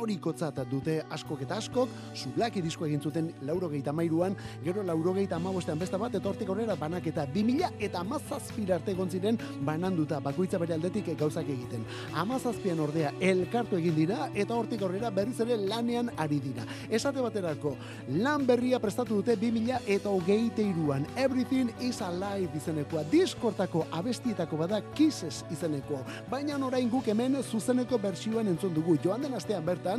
historikotzat 0.00 0.60
dute 0.70 1.00
askok 1.12 1.42
eta 1.44 1.58
askok, 1.60 1.88
sublaki 2.14 2.62
disko 2.62 2.86
egin 2.86 3.00
zuten 3.00 3.30
lauro 3.42 3.68
gehi 3.68 3.82
tamairuan, 3.82 4.36
gero 4.64 4.82
lauro 4.82 5.12
gehi 5.14 5.26
tamabostean 5.28 5.78
beste 5.78 5.98
bat, 5.98 6.14
eta 6.14 6.28
hortik 6.28 6.48
horrela 6.48 6.76
banak 6.76 7.06
eta 7.06 7.26
2000 7.26 7.70
eta 7.80 8.00
amazazpira 8.00 8.76
arte 8.76 8.92
egon 8.92 9.10
ziren 9.10 9.38
bananduta 9.66 10.20
bakoitza 10.20 10.58
bere 10.58 10.74
aldetik 10.74 11.10
gauzak 11.18 11.48
egiten. 11.48 11.84
Amazazpian 12.14 12.80
ordea 12.80 13.12
elkartu 13.20 13.76
egin 13.76 13.96
dira, 13.96 14.30
eta 14.34 14.54
hortik 14.54 14.82
horrela 14.82 15.10
berriz 15.10 15.38
ere 15.40 15.56
lanean 15.56 16.10
ari 16.16 16.40
dira. 16.40 16.64
Esate 16.88 17.20
baterako, 17.20 17.74
lan 18.22 18.46
berria 18.46 18.80
prestatu 18.80 19.20
dute 19.20 19.36
2000 19.36 19.82
eta 19.86 20.08
hogeite 20.08 20.64
iruan. 20.64 21.06
Everything 21.16 21.72
is 21.80 22.00
alive 22.00 22.56
izenekoa. 22.56 23.04
Diskortako 23.10 23.86
abestietako 23.92 24.56
bada 24.64 24.80
Kisses 24.94 25.44
izenekoa. 25.52 26.02
Baina 26.30 26.56
orain 26.64 26.88
guk 26.90 27.08
hemen 27.08 27.36
zuzeneko 27.42 27.98
bertsioan 27.98 28.48
entzun 28.48 28.74
dugu. 28.74 28.96
Joan 29.02 29.22
den 29.22 29.34
astean 29.34 29.64
bertan, 29.64 29.89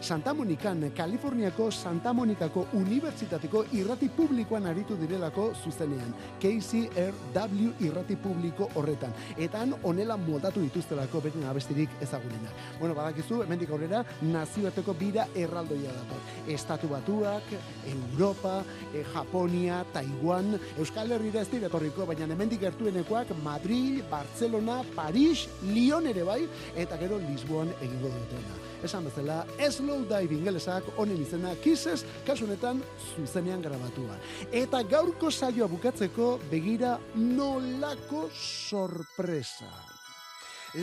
Santa 0.00 0.34
Monikan, 0.34 0.90
Kaliforniako 0.96 1.70
Santa 1.70 2.12
Monikako 2.12 2.66
Unibertsitateko 2.72 3.64
irrati 3.72 4.08
publikoan 4.08 4.66
aritu 4.66 4.96
direlako 4.96 5.52
zuzenean. 5.64 6.12
KCRW 6.40 7.70
irrati 7.86 8.16
publiko 8.16 8.68
horretan. 8.74 9.12
Eta 9.36 9.62
han 9.62 9.74
onela 9.82 10.16
moldatu 10.16 10.60
dituztelako 10.60 11.20
beren 11.24 11.46
abestirik 11.48 11.90
ezagunenak. 12.00 12.52
Bueno, 12.80 12.94
badakizu, 12.94 13.42
hemendik 13.42 13.70
aurrera 13.70 14.04
nazioarteko 14.22 14.94
bira 14.98 15.26
erraldoia 15.34 15.92
dator. 15.92 16.20
Estatu 16.48 16.88
batuak, 16.88 17.52
Europa, 17.86 18.62
eh, 18.94 19.04
Japonia, 19.14 19.84
Taiwan, 19.92 20.58
Euskal 20.78 21.12
Herrira 21.12 21.42
ez 21.42 21.50
dira 21.50 21.68
etorriko, 21.68 22.06
baina 22.06 22.28
hemendik 22.28 22.60
gertuenekoak 22.60 23.34
Madrid, 23.42 24.02
Barcelona, 24.10 24.82
Paris, 24.94 25.48
Lyon 25.62 26.06
ere 26.06 26.22
bai, 26.22 26.42
eta 26.76 26.98
gero 26.98 27.18
Lisboan 27.18 27.72
egingo 27.80 28.12
dutena. 28.12 28.58
Esan 28.84 29.04
bezala, 29.08 29.37
Slow 29.70 30.04
Dive 30.08 30.34
ingelesak 30.36 30.84
honen 30.96 31.20
izena 31.22 31.54
Kisses, 31.62 32.04
kasu 32.26 32.46
honetan 32.46 32.82
zuzenean 33.14 33.62
grabatua. 33.62 34.16
Eta 34.52 34.82
gaurko 34.82 35.30
saioa 35.30 35.68
bukatzeko 35.68 36.38
begira 36.50 36.98
nolako 37.14 38.28
sorpresa. 38.34 39.70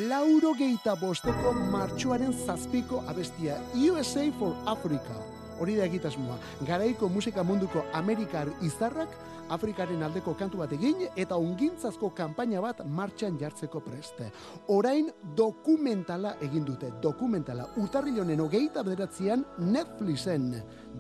Lauro 0.09 0.55
geita 0.57 0.95
bosteko 0.97 1.53
martxoaren 1.71 2.33
zazpiko 2.33 3.03
abestia 3.07 3.59
USA 3.77 4.25
for 4.39 4.55
Africa. 4.65 5.34
Hori 5.59 5.75
da 5.75 5.85
egitasmoa. 5.85 6.37
Garaiko 6.67 7.09
musika 7.09 7.43
munduko 7.43 7.85
Amerikar 7.93 8.49
izarrak 8.61 9.15
Afrikaren 9.49 10.01
aldeko 10.01 10.33
kantu 10.33 10.57
bat 10.63 10.71
egin 10.73 11.03
eta 11.15 11.37
ongintzazko 11.37 12.09
kanpaina 12.17 12.61
bat 12.61 12.81
martxan 12.85 13.37
jartzeko 13.39 13.81
preste. 13.85 14.31
Orain 14.73 15.11
dokumentala 15.37 16.35
egin 16.41 16.65
dute. 16.65 16.89
Dokumentala. 17.01 17.69
Urtarril 17.77 18.23
honen 18.23 18.41
hogeita 18.41 18.83
bederatzean 18.83 19.45
Netflixen. 19.59 20.51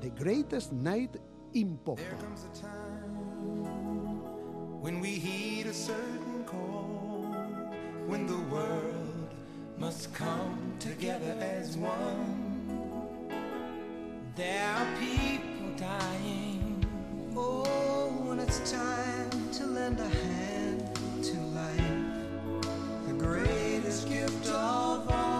The 0.01 0.11
Greatest 0.19 0.73
Night 0.73 1.17
in 1.53 1.77
Pop. 1.85 1.99
when 4.85 4.99
we 4.99 5.09
heed 5.09 5.65
a 5.65 5.73
certain 5.73 6.43
call, 6.45 7.33
when 8.05 8.27
the 8.27 8.37
world 8.53 9.33
must 9.79 10.13
come 10.13 10.75
together 10.77 11.35
as 11.41 11.75
one. 11.75 12.54
There 14.35 14.67
are 14.67 14.85
people 14.99 15.69
dying. 15.77 16.85
Oh, 17.37 18.09
when 18.25 18.39
it's 18.39 18.69
time 18.69 19.29
to 19.53 19.65
lend 19.65 19.97
a 20.01 20.09
hand 20.09 20.93
to 21.23 21.39
life, 21.55 22.67
the 23.07 23.13
greatest 23.13 24.09
gift 24.09 24.47
of 24.49 25.09
all. 25.09 25.34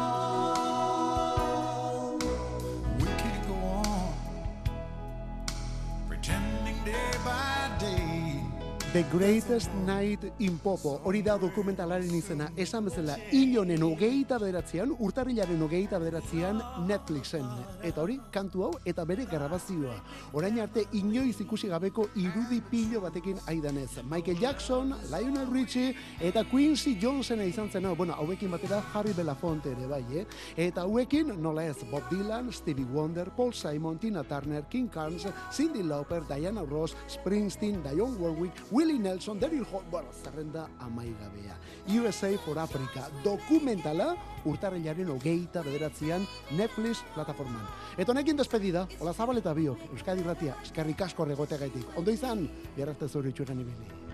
The 8.95 9.03
Greatest 9.11 9.69
Night 9.85 10.23
in 10.39 10.57
Popo. 10.57 11.01
Hori 11.03 11.19
da 11.21 11.33
dokumentalaren 11.35 12.13
izena. 12.15 12.45
Esan 12.55 12.85
bezala, 12.87 13.17
hilonen 13.35 13.81
hogeita 13.83 14.37
bederatzean, 14.39 14.93
urtarrilaren 15.03 15.59
hogeita 15.65 15.97
bederatzean 15.99 16.61
Netflixen. 16.87 17.43
Eta 17.83 17.99
hori, 18.05 18.15
kantu 18.31 18.63
hau 18.63 18.69
eta 18.87 19.03
bere 19.03 19.25
grabazioa. 19.27 19.97
Orain 20.31 20.61
arte, 20.63 20.85
inoiz 20.95 21.41
ikusi 21.43 21.67
gabeko 21.73 22.05
irudi 22.15 22.61
pilo 22.69 23.01
batekin 23.03 23.41
aidanez. 23.51 23.97
Michael 24.07 24.39
Jackson, 24.39 24.95
Lionel 25.11 25.51
Richie 25.51 25.91
eta 26.23 26.45
Quincy 26.47 26.95
Johnsona 26.95 27.43
izan 27.43 27.67
zen. 27.67 27.89
Bueno, 27.97 28.15
hauekin 28.15 28.55
batera 28.55 28.79
Harry 28.93 29.11
Belafonte 29.11 29.75
ere 29.75 29.91
bai, 29.91 30.05
eh? 30.21 30.25
Eta 30.69 30.87
hauekin, 30.87 31.35
nola 31.43 31.67
ez, 31.67 31.83
Bob 31.91 32.07
Dylan, 32.09 32.53
Stevie 32.53 32.87
Wonder, 32.93 33.27
Paul 33.35 33.51
Simon, 33.51 33.99
Tina 33.99 34.23
Turner, 34.23 34.63
King 34.71 34.87
Carnes, 34.87 35.27
Cindy 35.51 35.83
Lauper, 35.83 36.23
Diana 36.31 36.63
Ross, 36.63 36.95
Springsteen, 37.11 37.83
Dionne 37.83 38.15
Warwick, 38.23 38.63
Willie 38.85 38.99
Nelson, 38.99 39.39
Daryl 39.39 39.65
Hall, 39.65 39.83
bueno, 39.89 40.09
zerrenda 40.11 40.69
amaigabea. 40.79 41.57
USA 41.87 42.37
for 42.37 42.59
Africa, 42.59 43.09
dokumentala, 43.23 44.15
urtarrilaren 44.45 45.09
hogeita 45.09 45.63
bederatzean 45.65 46.27
Netflix 46.51 47.01
plataforman. 47.15 47.65
Eta 47.97 48.13
honekin 48.13 48.37
despedida, 48.37 48.87
hola 48.99 49.13
zabal 49.13 49.41
biok, 49.41 49.89
Euskadi 49.91 50.21
Ratia, 50.21 50.55
eskerrik 50.61 51.01
asko 51.01 51.25
regotegaitik. 51.25 51.97
Ondo 51.97 52.11
izan, 52.11 52.47
biarrarte 52.75 53.09
zuri 53.09 53.29
itxuren 53.29 53.59
ibili. 53.59 54.04